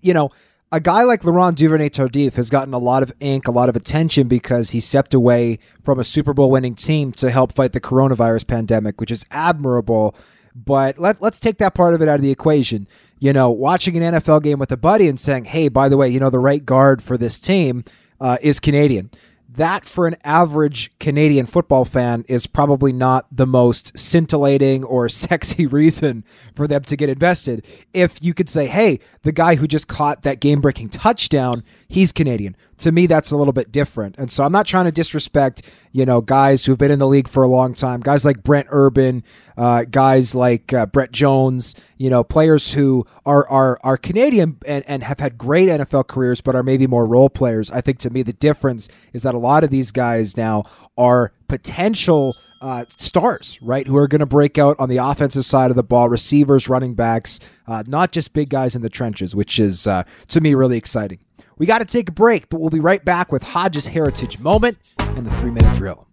you 0.00 0.14
know, 0.14 0.30
a 0.70 0.80
guy 0.80 1.02
like 1.02 1.24
Laurent 1.24 1.56
Duvernay 1.56 1.88
Tardif 1.88 2.34
has 2.34 2.50
gotten 2.50 2.74
a 2.74 2.78
lot 2.78 3.02
of 3.02 3.12
ink, 3.20 3.48
a 3.48 3.50
lot 3.50 3.68
of 3.68 3.76
attention 3.76 4.28
because 4.28 4.70
he 4.70 4.80
stepped 4.80 5.14
away 5.14 5.58
from 5.82 5.98
a 5.98 6.04
Super 6.04 6.34
Bowl 6.34 6.50
winning 6.50 6.74
team 6.74 7.12
to 7.12 7.30
help 7.30 7.52
fight 7.52 7.72
the 7.72 7.80
coronavirus 7.80 8.46
pandemic, 8.46 9.00
which 9.00 9.10
is 9.10 9.24
admirable. 9.30 10.14
But 10.54 10.98
let, 10.98 11.22
let's 11.22 11.40
take 11.40 11.58
that 11.58 11.74
part 11.74 11.94
of 11.94 12.02
it 12.02 12.08
out 12.08 12.16
of 12.16 12.22
the 12.22 12.30
equation. 12.30 12.86
You 13.18 13.32
know, 13.32 13.50
watching 13.50 13.96
an 13.96 14.14
NFL 14.14 14.42
game 14.42 14.58
with 14.58 14.70
a 14.70 14.76
buddy 14.76 15.08
and 15.08 15.18
saying, 15.18 15.46
hey, 15.46 15.68
by 15.68 15.88
the 15.88 15.96
way, 15.96 16.08
you 16.08 16.20
know, 16.20 16.30
the 16.30 16.38
right 16.38 16.64
guard 16.64 17.02
for 17.02 17.16
this 17.16 17.40
team 17.40 17.84
uh, 18.20 18.36
is 18.42 18.60
Canadian 18.60 19.10
that 19.48 19.86
for 19.86 20.06
an 20.06 20.16
average 20.24 20.90
Canadian 20.98 21.46
football 21.46 21.84
fan 21.84 22.24
is 22.28 22.46
probably 22.46 22.92
not 22.92 23.26
the 23.32 23.46
most 23.46 23.96
scintillating 23.98 24.84
or 24.84 25.08
sexy 25.08 25.66
reason 25.66 26.24
for 26.54 26.66
them 26.66 26.82
to 26.82 26.96
get 26.96 27.08
invested. 27.08 27.64
If 27.92 28.22
you 28.22 28.34
could 28.34 28.48
say, 28.48 28.66
hey, 28.66 29.00
the 29.22 29.32
guy 29.32 29.54
who 29.54 29.66
just 29.66 29.88
caught 29.88 30.22
that 30.22 30.40
game 30.40 30.60
breaking 30.60 30.90
touchdown, 30.90 31.64
he's 31.88 32.12
Canadian. 32.12 32.56
To 32.78 32.92
me, 32.92 33.06
that's 33.06 33.30
a 33.30 33.36
little 33.36 33.52
bit 33.52 33.72
different. 33.72 34.16
And 34.18 34.30
so 34.30 34.44
I'm 34.44 34.52
not 34.52 34.66
trying 34.66 34.84
to 34.84 34.92
disrespect, 34.92 35.62
you 35.90 36.04
know, 36.04 36.20
guys 36.20 36.64
who've 36.64 36.78
been 36.78 36.90
in 36.90 36.98
the 36.98 37.06
league 37.06 37.28
for 37.28 37.42
a 37.42 37.48
long 37.48 37.74
time, 37.74 38.00
guys 38.00 38.24
like 38.24 38.42
Brent 38.42 38.68
Urban, 38.70 39.24
uh, 39.56 39.84
guys 39.84 40.34
like 40.34 40.72
uh, 40.72 40.86
Brett 40.86 41.10
Jones, 41.10 41.74
you 41.96 42.10
know, 42.10 42.22
players 42.22 42.74
who 42.74 43.06
are, 43.24 43.48
are, 43.48 43.78
are 43.82 43.96
Canadian 43.96 44.58
and, 44.66 44.84
and 44.86 45.02
have 45.02 45.18
had 45.18 45.38
great 45.38 45.68
NFL 45.68 46.06
careers, 46.06 46.40
but 46.40 46.54
are 46.54 46.62
maybe 46.62 46.86
more 46.86 47.06
role 47.06 47.30
players. 47.30 47.70
I 47.70 47.80
think 47.80 47.98
to 48.00 48.10
me, 48.10 48.22
the 48.22 48.34
difference 48.34 48.88
is 49.12 49.22
that 49.22 49.34
a 49.34 49.38
lot 49.38 49.64
of 49.64 49.70
these 49.70 49.90
guys 49.90 50.36
now 50.36 50.64
are 50.96 51.32
potential 51.48 52.36
uh, 52.60 52.84
stars, 52.88 53.58
right? 53.62 53.86
Who 53.86 53.96
are 53.96 54.08
going 54.08 54.18
to 54.20 54.26
break 54.26 54.58
out 54.58 54.78
on 54.78 54.88
the 54.88 54.96
offensive 54.98 55.46
side 55.46 55.70
of 55.70 55.76
the 55.76 55.82
ball, 55.82 56.08
receivers, 56.08 56.68
running 56.68 56.94
backs, 56.94 57.40
uh, 57.66 57.84
not 57.86 58.12
just 58.12 58.32
big 58.32 58.50
guys 58.50 58.76
in 58.76 58.82
the 58.82 58.90
trenches, 58.90 59.34
which 59.34 59.58
is 59.58 59.86
uh, 59.86 60.02
to 60.28 60.40
me 60.40 60.54
really 60.54 60.76
exciting. 60.76 61.20
We 61.58 61.66
got 61.66 61.80
to 61.80 61.84
take 61.84 62.08
a 62.08 62.12
break, 62.12 62.48
but 62.48 62.60
we'll 62.60 62.70
be 62.70 62.80
right 62.80 63.04
back 63.04 63.32
with 63.32 63.42
Hodges 63.42 63.88
Heritage 63.88 64.38
Moment 64.38 64.78
and 64.98 65.26
the 65.26 65.30
three 65.32 65.50
minute 65.50 65.76
drill. 65.76 66.06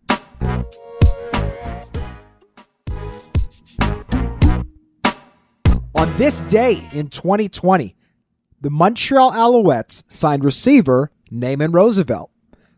On 5.96 6.18
this 6.18 6.42
day 6.42 6.88
in 6.92 7.10
2020, 7.10 7.96
the 8.60 8.70
Montreal 8.70 9.32
Alouettes 9.32 10.04
signed 10.08 10.44
receiver 10.44 11.12
Naaman 11.30 11.72
Roosevelt. 11.72 12.32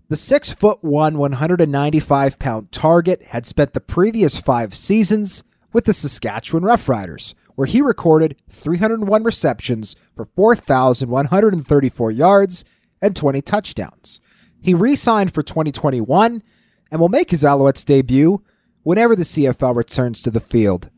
The 0.10 0.16
six 0.16 0.52
foot 0.52 0.84
one, 0.84 1.18
195 1.18 2.40
pound 2.40 2.72
target 2.72 3.24
had 3.24 3.46
spent 3.46 3.74
the 3.74 3.80
previous 3.80 4.40
five 4.40 4.74
seasons 4.74 5.44
with 5.74 5.86
the 5.86 5.94
Saskatchewan 5.94 6.64
Roughriders, 6.64 7.34
where 7.58 7.66
he 7.66 7.82
recorded 7.82 8.36
301 8.52 9.24
receptions 9.24 9.96
for 10.16 10.26
4,134 10.36 12.12
yards 12.12 12.64
and 13.02 13.16
20 13.16 13.42
touchdowns. 13.42 14.22
He 14.62 14.76
re 14.76 14.96
signed 14.96 15.34
for 15.34 15.42
2021 15.42 16.44
and 16.92 17.02
will 17.02 17.10
make 17.10 17.32
his 17.32 17.42
Alouettes 17.42 17.84
debut 17.84 18.44
whenever 18.84 19.16
the 19.16 19.24
CFL 19.24 19.76
returns 19.76 20.22
to 20.22 20.30
the 20.30 20.40
field. 20.40 20.92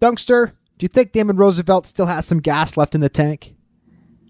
Dunkster, 0.00 0.52
do 0.78 0.84
you 0.84 0.88
think 0.88 1.12
Naaman 1.12 1.38
Roosevelt 1.38 1.86
still 1.86 2.06
has 2.06 2.24
some 2.24 2.38
gas 2.38 2.76
left 2.76 2.94
in 2.94 3.00
the 3.00 3.08
tank? 3.08 3.56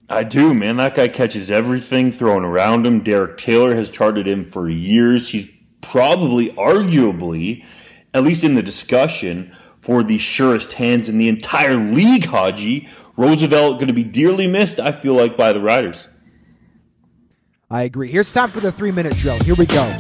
I 0.09 0.25
do, 0.25 0.55
man. 0.55 0.79
That 0.79 0.95
guy 0.95 1.09
catches 1.09 1.51
everything 1.51 2.11
thrown 2.11 2.43
around 2.43 2.87
him. 2.87 3.01
Derek 3.01 3.37
Taylor 3.37 3.75
has 3.75 3.91
charted 3.91 4.27
him 4.27 4.47
for 4.47 4.71
years. 4.71 5.29
He's 5.29 5.47
probably, 5.83 6.53
arguably, 6.53 7.67
at 8.15 8.23
least 8.23 8.45
in 8.45 8.55
the 8.55 8.63
discussion, 8.63 9.55
for 9.87 10.03
the 10.03 10.19
surest 10.19 10.73
hands 10.73 11.09
in 11.09 11.17
the 11.17 11.29
entire 11.29 11.77
league, 11.77 12.25
Haji. 12.25 12.89
Roosevelt 13.17 13.77
going 13.77 13.87
to 13.87 13.95
be 13.95 14.03
dearly 14.03 14.49
missed, 14.49 14.81
I 14.81 14.91
feel 14.91 15.15
like, 15.15 15.37
by 15.37 15.53
the 15.53 15.61
Riders. 15.61 16.09
I 17.71 17.85
agree. 17.85 18.11
Here's 18.11 18.33
time 18.33 18.51
for 18.51 18.59
the 18.59 18.73
three 18.73 18.91
minute 18.91 19.15
drill. 19.15 19.39
Here 19.45 19.55
we 19.55 19.67
go. 19.67 19.97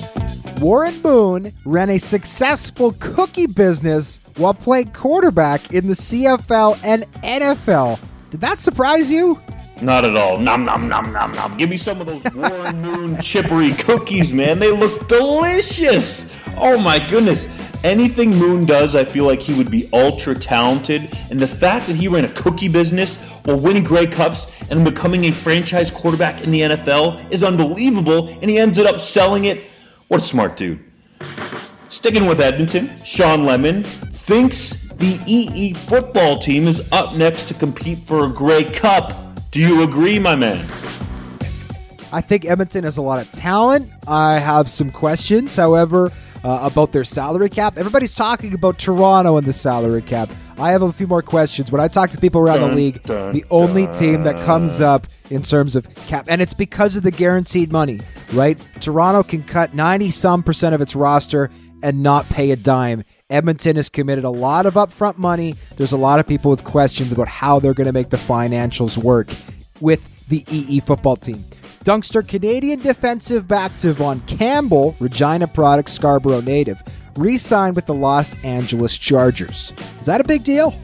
Warren 0.58 1.00
Moon 1.02 1.52
ran 1.64 1.90
a 1.90 1.98
successful 1.98 2.96
cookie 2.98 3.46
business 3.46 4.20
while 4.36 4.54
playing 4.54 4.92
quarterback 4.92 5.72
in 5.72 5.86
the 5.86 5.94
CFL 5.94 6.80
and 6.82 7.04
NFL. 7.22 8.00
Did 8.30 8.40
that 8.40 8.58
surprise 8.58 9.10
you? 9.10 9.40
Not 9.80 10.04
at 10.04 10.16
all. 10.16 10.38
Nom 10.38 10.64
nom 10.64 10.88
nom 10.88 11.12
nom 11.12 11.30
nom. 11.32 11.56
Give 11.56 11.70
me 11.70 11.76
some 11.76 12.00
of 12.00 12.08
those 12.08 12.24
Warren 12.34 12.82
Moon 12.82 13.20
chippery 13.20 13.72
cookies, 13.72 14.32
man. 14.32 14.58
They 14.58 14.72
look 14.72 15.06
delicious. 15.06 16.34
Oh 16.56 16.76
my 16.76 16.98
goodness. 17.08 17.46
Anything 17.84 18.30
Moon 18.30 18.64
does, 18.64 18.96
I 18.96 19.04
feel 19.04 19.26
like 19.26 19.40
he 19.40 19.54
would 19.54 19.70
be 19.70 19.88
ultra 19.92 20.34
talented. 20.34 21.16
And 21.30 21.38
the 21.38 21.46
fact 21.46 21.86
that 21.86 21.96
he 21.96 22.08
ran 22.08 22.24
a 22.24 22.32
cookie 22.32 22.68
business 22.68 23.16
while 23.44 23.58
winning 23.58 23.84
Grey 23.84 24.06
Cups 24.06 24.50
and 24.70 24.84
becoming 24.84 25.24
a 25.26 25.30
franchise 25.30 25.90
quarterback 25.90 26.42
in 26.42 26.50
the 26.50 26.60
NFL 26.62 27.32
is 27.32 27.42
unbelievable. 27.42 28.28
And 28.28 28.50
he 28.50 28.58
ended 28.58 28.86
up 28.86 29.00
selling 29.00 29.44
it. 29.44 29.62
What 30.08 30.22
a 30.22 30.24
smart 30.24 30.56
dude. 30.56 30.82
Sticking 31.88 32.26
with 32.26 32.40
Edmonton, 32.40 32.96
Shawn 33.04 33.44
Lemon 33.44 33.84
thinks 33.84 34.88
the 34.94 35.20
EE 35.26 35.74
football 35.74 36.38
team 36.38 36.66
is 36.66 36.90
up 36.92 37.14
next 37.14 37.48
to 37.48 37.54
compete 37.54 37.98
for 37.98 38.24
a 38.24 38.28
Grey 38.28 38.64
Cup. 38.64 39.12
Do 39.50 39.60
you 39.60 39.82
agree, 39.82 40.18
my 40.18 40.34
man? 40.34 40.66
I 42.12 42.20
think 42.20 42.44
Edmonton 42.44 42.84
has 42.84 42.96
a 42.96 43.02
lot 43.02 43.20
of 43.20 43.30
talent. 43.30 43.92
I 44.08 44.38
have 44.38 44.68
some 44.68 44.90
questions, 44.90 45.54
however, 45.54 46.10
uh, 46.46 46.60
about 46.62 46.92
their 46.92 47.02
salary 47.02 47.50
cap. 47.50 47.76
Everybody's 47.76 48.14
talking 48.14 48.54
about 48.54 48.78
Toronto 48.78 49.36
and 49.36 49.44
the 49.44 49.52
salary 49.52 50.00
cap. 50.00 50.30
I 50.58 50.70
have 50.70 50.80
a 50.80 50.92
few 50.92 51.08
more 51.08 51.20
questions. 51.20 51.72
When 51.72 51.80
I 51.80 51.88
talk 51.88 52.10
to 52.10 52.18
people 52.18 52.40
around 52.40 52.60
Dun, 52.60 52.70
the 52.70 52.76
league, 52.76 53.02
dun, 53.02 53.32
the 53.32 53.44
only 53.50 53.86
dun. 53.86 53.94
team 53.96 54.22
that 54.22 54.36
comes 54.44 54.80
up 54.80 55.08
in 55.28 55.42
terms 55.42 55.74
of 55.74 55.92
cap, 56.06 56.26
and 56.28 56.40
it's 56.40 56.54
because 56.54 56.94
of 56.94 57.02
the 57.02 57.10
guaranteed 57.10 57.72
money, 57.72 58.00
right? 58.32 58.64
Toronto 58.78 59.24
can 59.24 59.42
cut 59.42 59.74
90 59.74 60.10
some 60.12 60.44
percent 60.44 60.72
of 60.72 60.80
its 60.80 60.94
roster 60.94 61.50
and 61.82 62.00
not 62.00 62.28
pay 62.28 62.52
a 62.52 62.56
dime. 62.56 63.02
Edmonton 63.28 63.74
has 63.74 63.88
committed 63.88 64.22
a 64.22 64.30
lot 64.30 64.66
of 64.66 64.74
upfront 64.74 65.18
money. 65.18 65.56
There's 65.76 65.92
a 65.92 65.96
lot 65.96 66.20
of 66.20 66.28
people 66.28 66.52
with 66.52 66.62
questions 66.62 67.10
about 67.10 67.26
how 67.26 67.58
they're 67.58 67.74
going 67.74 67.88
to 67.88 67.92
make 67.92 68.10
the 68.10 68.16
financials 68.18 68.96
work 68.96 69.30
with 69.80 70.28
the 70.28 70.44
EE 70.48 70.78
football 70.78 71.16
team. 71.16 71.44
Dunkster 71.86 72.26
Canadian 72.26 72.80
defensive 72.80 73.46
back 73.46 73.70
Tevaughn 73.74 74.26
Campbell, 74.26 74.96
Regina 74.98 75.46
product 75.46 75.88
Scarborough 75.88 76.40
native, 76.40 76.82
re 77.16 77.36
signed 77.36 77.76
with 77.76 77.86
the 77.86 77.94
Los 77.94 78.34
Angeles 78.42 78.98
Chargers. 78.98 79.72
Is 80.00 80.06
that 80.06 80.20
a 80.20 80.24
big 80.24 80.42
deal? 80.42 80.74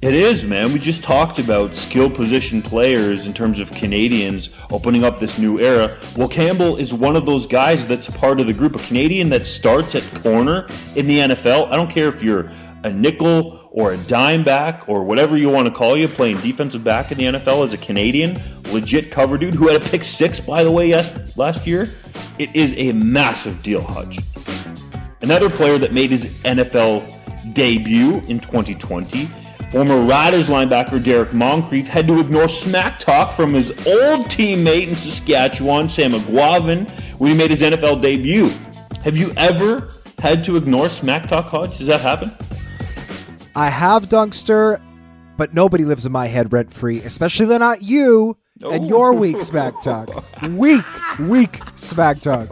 It 0.00 0.14
is, 0.14 0.44
man. 0.44 0.72
We 0.72 0.78
just 0.78 1.02
talked 1.02 1.40
about 1.40 1.74
skill 1.74 2.08
position 2.08 2.62
players 2.62 3.26
in 3.26 3.34
terms 3.34 3.58
of 3.58 3.72
Canadians 3.72 4.50
opening 4.70 5.02
up 5.02 5.18
this 5.18 5.38
new 5.38 5.58
era. 5.58 5.98
Well, 6.16 6.28
Campbell 6.28 6.76
is 6.76 6.94
one 6.94 7.16
of 7.16 7.26
those 7.26 7.44
guys 7.44 7.84
that's 7.84 8.08
part 8.08 8.38
of 8.38 8.46
the 8.46 8.54
group. 8.54 8.76
A 8.76 8.78
Canadian 8.78 9.28
that 9.30 9.44
starts 9.44 9.96
at 9.96 10.04
corner 10.22 10.68
in 10.94 11.08
the 11.08 11.18
NFL. 11.18 11.68
I 11.72 11.74
don't 11.74 11.90
care 11.90 12.06
if 12.06 12.22
you're 12.22 12.48
a 12.84 12.92
nickel 12.92 13.57
or 13.78 13.92
a 13.92 13.96
dime 13.96 14.42
back 14.42 14.88
or 14.88 15.04
whatever 15.04 15.36
you 15.36 15.48
want 15.48 15.68
to 15.68 15.72
call 15.72 15.96
you, 15.96 16.08
playing 16.08 16.40
defensive 16.40 16.82
back 16.82 17.12
in 17.12 17.18
the 17.18 17.24
NFL 17.24 17.64
as 17.64 17.72
a 17.72 17.78
Canadian, 17.78 18.36
legit 18.72 19.12
cover 19.12 19.38
dude 19.38 19.54
who 19.54 19.68
had 19.68 19.80
a 19.80 19.84
pick 19.88 20.02
six, 20.02 20.40
by 20.40 20.64
the 20.64 20.70
way, 20.70 20.88
yes, 20.88 21.36
last 21.36 21.64
year. 21.64 21.88
It 22.40 22.52
is 22.56 22.74
a 22.76 22.90
massive 22.92 23.62
deal, 23.62 23.82
Hutch. 23.82 24.18
Another 25.20 25.48
player 25.48 25.78
that 25.78 25.92
made 25.92 26.10
his 26.10 26.26
NFL 26.42 27.54
debut 27.54 28.16
in 28.26 28.40
2020 28.40 29.28
Former 29.70 30.00
Riders 30.00 30.48
linebacker 30.48 31.02
Derrick 31.02 31.32
Moncrief 31.34 31.86
had 31.86 32.06
to 32.06 32.18
ignore 32.18 32.48
smack 32.48 32.98
talk 32.98 33.32
from 33.32 33.52
his 33.52 33.70
old 33.86 34.26
teammate 34.26 34.88
in 34.88 34.96
Saskatchewan, 34.96 35.90
Sam 35.90 36.12
Eguavoen, 36.12 36.88
when 37.18 37.30
he 37.30 37.36
made 37.36 37.50
his 37.50 37.60
NFL 37.60 38.00
debut. 38.00 38.50
Have 39.02 39.16
you 39.16 39.30
ever 39.36 39.92
had 40.18 40.42
to 40.44 40.56
ignore 40.56 40.88
smack 40.88 41.28
talk, 41.28 41.44
Hodge? 41.44 41.76
Does 41.76 41.86
that 41.86 42.00
happen? 42.00 42.32
I 43.58 43.70
have 43.70 44.04
Dunkster, 44.04 44.80
but 45.36 45.52
nobody 45.52 45.84
lives 45.84 46.06
in 46.06 46.12
my 46.12 46.28
head 46.28 46.52
rent 46.52 46.72
free, 46.72 47.00
especially 47.00 47.58
not 47.58 47.82
you 47.82 48.36
and 48.62 48.86
your 48.86 49.12
weak 49.12 49.42
smack 49.42 49.82
talk. 49.82 50.08
Weak, 50.50 50.84
weak 51.18 51.58
smack 51.74 52.20
talk. 52.20 52.46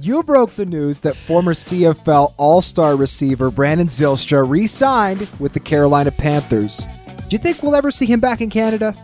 You 0.00 0.22
broke 0.22 0.54
the 0.54 0.64
news 0.64 1.00
that 1.00 1.14
former 1.14 1.52
CFL 1.52 2.32
All 2.38 2.62
Star 2.62 2.96
receiver 2.96 3.50
Brandon 3.50 3.86
Zylstra 3.86 4.48
re 4.48 4.66
signed 4.66 5.28
with 5.38 5.52
the 5.52 5.60
Carolina 5.60 6.10
Panthers. 6.10 6.86
Do 7.28 7.36
you 7.36 7.38
think 7.38 7.62
we'll 7.62 7.76
ever 7.76 7.90
see 7.90 8.06
him 8.06 8.18
back 8.18 8.40
in 8.40 8.48
Canada? 8.48 8.94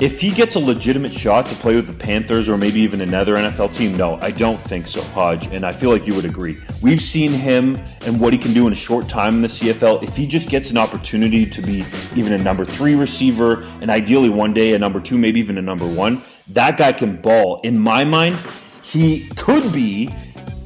If 0.00 0.20
he 0.20 0.32
gets 0.32 0.56
a 0.56 0.58
legitimate 0.58 1.12
shot 1.12 1.46
to 1.46 1.54
play 1.54 1.76
with 1.76 1.86
the 1.86 1.94
Panthers 1.94 2.48
or 2.48 2.58
maybe 2.58 2.80
even 2.80 3.00
another 3.00 3.36
NFL 3.36 3.72
team, 3.74 3.96
no, 3.96 4.16
I 4.16 4.32
don't 4.32 4.60
think 4.60 4.88
so, 4.88 5.00
Hodge. 5.02 5.46
And 5.46 5.64
I 5.64 5.72
feel 5.72 5.90
like 5.90 6.04
you 6.04 6.16
would 6.16 6.24
agree. 6.24 6.56
We've 6.82 7.00
seen 7.00 7.32
him 7.32 7.78
and 8.04 8.20
what 8.20 8.32
he 8.32 8.38
can 8.38 8.52
do 8.52 8.66
in 8.66 8.72
a 8.72 8.76
short 8.76 9.08
time 9.08 9.36
in 9.36 9.42
the 9.42 9.48
CFL. 9.48 10.02
If 10.02 10.16
he 10.16 10.26
just 10.26 10.48
gets 10.48 10.72
an 10.72 10.78
opportunity 10.78 11.46
to 11.46 11.62
be 11.62 11.84
even 12.16 12.32
a 12.32 12.38
number 12.38 12.64
three 12.64 12.96
receiver 12.96 13.62
and 13.80 13.88
ideally 13.88 14.30
one 14.30 14.52
day 14.52 14.74
a 14.74 14.78
number 14.80 14.98
two, 15.00 15.16
maybe 15.16 15.38
even 15.38 15.58
a 15.58 15.62
number 15.62 15.86
one, 15.86 16.22
that 16.48 16.76
guy 16.76 16.92
can 16.92 17.20
ball. 17.20 17.60
In 17.62 17.78
my 17.78 18.02
mind, 18.02 18.40
he 18.82 19.28
could 19.36 19.72
be 19.72 20.06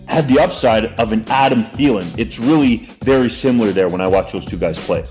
have 0.08 0.26
the 0.26 0.40
upside 0.40 0.86
of 0.98 1.12
an 1.12 1.22
Adam 1.28 1.62
Thielen. 1.62 2.18
It's 2.18 2.38
really 2.38 2.76
very 3.04 3.28
similar 3.28 3.72
there 3.72 3.90
when 3.90 4.00
I 4.00 4.08
watch 4.08 4.32
those 4.32 4.46
two 4.46 4.56
guys 4.56 4.80
play. 4.80 5.04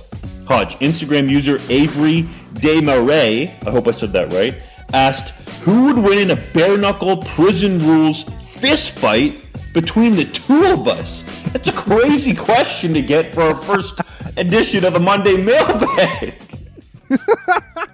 Hodge, 0.47 0.75
Instagram 0.79 1.29
user 1.29 1.59
Avery 1.69 2.23
Desmarais, 2.53 3.51
I 3.67 3.71
hope 3.71 3.87
I 3.87 3.91
said 3.91 4.13
that 4.13 4.31
right, 4.31 4.65
asked 4.93 5.29
who 5.61 5.85
would 5.85 5.97
win 5.97 6.19
in 6.19 6.31
a 6.31 6.41
bare 6.53 6.77
knuckle 6.77 7.17
prison 7.17 7.79
rules 7.79 8.23
fist 8.23 8.91
fight 8.91 9.45
between 9.73 10.15
the 10.15 10.23
two 10.23 10.65
of 10.67 10.87
us? 10.87 11.23
That's 11.51 11.67
a 11.67 11.73
crazy 11.73 12.33
question 12.33 12.93
to 12.93 13.01
get 13.01 13.33
for 13.33 13.41
our 13.41 13.55
first 13.55 13.99
edition 14.37 14.85
of 14.85 14.93
the 14.93 14.99
Monday 14.99 15.35
mailbag. 15.35 16.35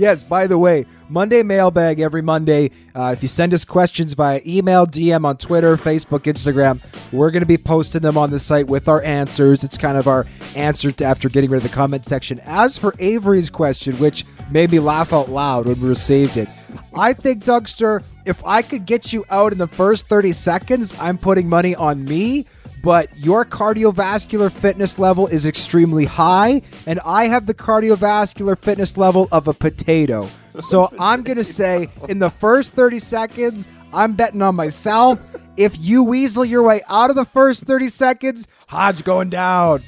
Yes, 0.00 0.22
by 0.22 0.46
the 0.46 0.56
way, 0.56 0.86
Monday 1.10 1.42
mailbag 1.42 1.98
every 1.98 2.22
Monday. 2.22 2.70
Uh, 2.94 3.12
if 3.16 3.22
you 3.22 3.28
send 3.28 3.52
us 3.52 3.64
questions 3.64 4.14
via 4.14 4.40
email, 4.46 4.86
DM 4.86 5.24
on 5.24 5.36
Twitter, 5.36 5.76
Facebook, 5.76 6.20
Instagram, 6.20 6.80
we're 7.12 7.32
going 7.32 7.42
to 7.42 7.46
be 7.46 7.58
posting 7.58 8.02
them 8.02 8.16
on 8.16 8.30
the 8.30 8.38
site 8.38 8.68
with 8.68 8.86
our 8.86 9.02
answers. 9.02 9.64
It's 9.64 9.76
kind 9.76 9.96
of 9.96 10.06
our 10.06 10.24
answer 10.54 10.92
to 10.92 11.04
after 11.04 11.28
getting 11.28 11.50
rid 11.50 11.58
of 11.58 11.62
the 11.64 11.74
comment 11.74 12.06
section. 12.06 12.38
As 12.44 12.78
for 12.78 12.94
Avery's 13.00 13.50
question, 13.50 13.96
which 13.96 14.24
made 14.52 14.70
me 14.70 14.78
laugh 14.78 15.12
out 15.12 15.28
loud 15.28 15.66
when 15.66 15.80
we 15.80 15.88
received 15.88 16.36
it, 16.36 16.48
I 16.94 17.12
think, 17.12 17.44
Dunkster, 17.44 18.04
if 18.24 18.44
I 18.46 18.62
could 18.62 18.86
get 18.86 19.12
you 19.12 19.24
out 19.30 19.50
in 19.50 19.58
the 19.58 19.66
first 19.66 20.06
30 20.06 20.30
seconds, 20.30 20.94
I'm 21.00 21.18
putting 21.18 21.48
money 21.48 21.74
on 21.74 22.04
me 22.04 22.46
but 22.82 23.14
your 23.14 23.44
cardiovascular 23.44 24.50
fitness 24.50 24.98
level 24.98 25.26
is 25.26 25.44
extremely 25.44 26.06
high, 26.06 26.62
and 26.86 26.98
I 27.04 27.26
have 27.26 27.44
the 27.44 27.52
cardiovascular 27.52 28.58
fitness 28.58 28.96
level 28.96 29.28
of 29.30 29.48
a 29.48 29.52
potato. 29.52 30.30
So 30.60 30.92
I'm 30.98 31.22
going 31.22 31.36
to 31.44 31.44
say 31.44 31.88
in 32.08 32.18
the 32.18 32.30
first 32.30 32.72
30 32.72 32.98
seconds, 32.98 33.68
I'm 33.92 34.14
betting 34.14 34.42
on 34.42 34.54
myself. 34.54 35.20
If 35.56 35.78
you 35.78 36.04
weasel 36.04 36.44
your 36.44 36.62
way 36.62 36.80
out 36.88 37.10
of 37.10 37.16
the 37.16 37.24
first 37.24 37.64
30 37.64 37.88
seconds, 37.88 38.48
Hodge 38.68 39.04
going 39.04 39.30
down. 39.30 39.80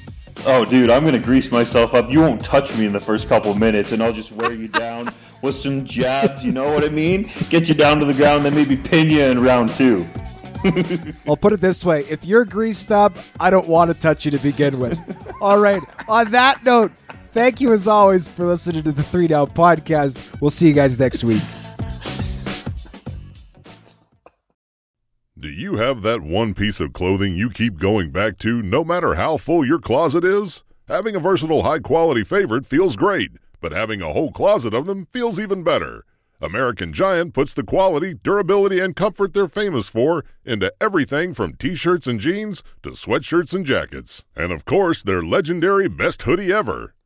Oh, 0.45 0.65
dude, 0.65 0.89
I'm 0.89 1.03
going 1.03 1.13
to 1.13 1.25
grease 1.25 1.51
myself 1.51 1.93
up. 1.93 2.11
You 2.11 2.19
won't 2.21 2.43
touch 2.43 2.75
me 2.75 2.85
in 2.85 2.93
the 2.93 2.99
first 2.99 3.27
couple 3.29 3.53
minutes, 3.53 3.91
and 3.91 4.03
I'll 4.03 4.13
just 4.13 4.31
wear 4.33 4.51
you 4.51 4.67
down 4.67 5.09
with 5.41 5.55
some 5.55 5.85
jabs. 5.85 6.43
You 6.43 6.51
know 6.51 6.73
what 6.73 6.83
I 6.83 6.89
mean? 6.89 7.29
Get 7.49 7.69
you 7.69 7.75
down 7.75 7.99
to 7.99 8.05
the 8.05 8.13
ground, 8.13 8.45
then 8.45 8.55
maybe 8.55 8.75
pin 8.75 9.09
you 9.09 9.21
in 9.21 9.41
round 9.41 9.69
two. 9.69 10.05
I'll 11.27 11.37
put 11.37 11.53
it 11.53 11.61
this 11.61 11.83
way 11.83 12.01
if 12.05 12.23
you're 12.25 12.45
greased 12.45 12.91
up, 12.91 13.17
I 13.39 13.49
don't 13.49 13.67
want 13.67 13.91
to 13.91 13.99
touch 13.99 14.25
you 14.25 14.31
to 14.31 14.37
begin 14.37 14.79
with. 14.79 14.97
All 15.41 15.59
right. 15.59 15.83
On 16.07 16.31
that 16.31 16.63
note, 16.63 16.91
thank 17.33 17.59
you 17.59 17.73
as 17.73 17.87
always 17.87 18.27
for 18.29 18.45
listening 18.45 18.83
to 18.83 18.91
the 18.91 19.03
Three 19.03 19.27
Down 19.27 19.47
Podcast. 19.47 20.39
We'll 20.39 20.51
see 20.51 20.67
you 20.67 20.73
guys 20.73 20.99
next 20.99 21.23
week. 21.23 21.41
Do 25.37 25.49
you 25.49 25.75
have 25.75 26.03
that 26.03 26.21
one 26.21 26.53
piece 26.53 26.79
of 26.79 26.93
clothing 26.93 27.35
you 27.35 27.49
keep 27.49 27.77
going 27.77 28.11
back 28.11 28.37
to 28.39 28.61
no 28.61 28.85
matter 28.85 29.15
how 29.15 29.35
full 29.35 29.65
your 29.65 29.79
closet 29.79 30.23
is? 30.23 30.63
Having 30.87 31.17
a 31.17 31.19
versatile, 31.19 31.63
high 31.63 31.79
quality 31.79 32.23
favorite 32.23 32.65
feels 32.65 32.95
great, 32.95 33.31
but 33.59 33.73
having 33.73 34.01
a 34.01 34.13
whole 34.13 34.31
closet 34.31 34.73
of 34.73 34.85
them 34.85 35.05
feels 35.05 35.39
even 35.39 35.63
better. 35.63 36.05
American 36.39 36.93
Giant 36.93 37.33
puts 37.33 37.53
the 37.53 37.63
quality, 37.63 38.13
durability, 38.13 38.79
and 38.79 38.95
comfort 38.95 39.33
they're 39.33 39.47
famous 39.47 39.87
for 39.87 40.25
into 40.45 40.73
everything 40.81 41.33
from 41.33 41.53
t 41.53 41.75
shirts 41.75 42.05
and 42.05 42.19
jeans 42.19 42.63
to 42.81 42.91
sweatshirts 42.91 43.53
and 43.53 43.65
jackets. 43.65 44.25
And 44.35 44.51
of 44.51 44.65
course, 44.65 45.03
their 45.03 45.23
legendary 45.23 45.87
best 45.87 46.21
hoodie 46.23 46.51
ever. 46.51 46.93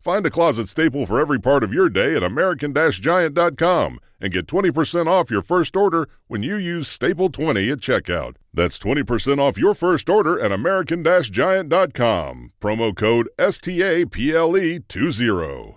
Find 0.00 0.24
a 0.24 0.30
closet 0.30 0.68
staple 0.68 1.04
for 1.04 1.20
every 1.20 1.38
part 1.38 1.62
of 1.62 1.74
your 1.74 1.90
day 1.90 2.16
at 2.16 2.22
American 2.22 2.72
Giant.com 2.74 3.98
and 4.18 4.32
get 4.32 4.46
20% 4.46 5.06
off 5.06 5.30
your 5.30 5.42
first 5.42 5.76
order 5.76 6.08
when 6.26 6.42
you 6.42 6.56
use 6.56 6.88
Staple 6.88 7.28
20 7.28 7.70
at 7.70 7.80
checkout. 7.80 8.36
That's 8.52 8.76
20% 8.78 9.38
off 9.38 9.58
your 9.58 9.74
first 9.74 10.08
order 10.08 10.40
at 10.40 10.52
American 10.52 11.04
Giant.com. 11.04 12.50
Promo 12.60 12.96
code 12.96 13.28
STAPLE20. 13.38 15.76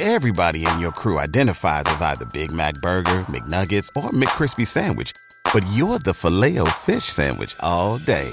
Everybody 0.00 0.64
in 0.64 0.78
your 0.78 0.92
crew 0.92 1.18
identifies 1.18 1.82
as 1.88 2.00
either 2.00 2.24
Big 2.32 2.52
Mac 2.52 2.74
Burger, 2.76 3.20
McNuggets, 3.22 3.90
or 3.96 4.10
McCrispy 4.10 4.64
Sandwich, 4.66 5.12
but 5.52 5.64
you're 5.72 5.98
the 5.98 6.14
Filet-O-Fish 6.14 7.02
Sandwich 7.04 7.56
all 7.60 7.98
day. 7.98 8.32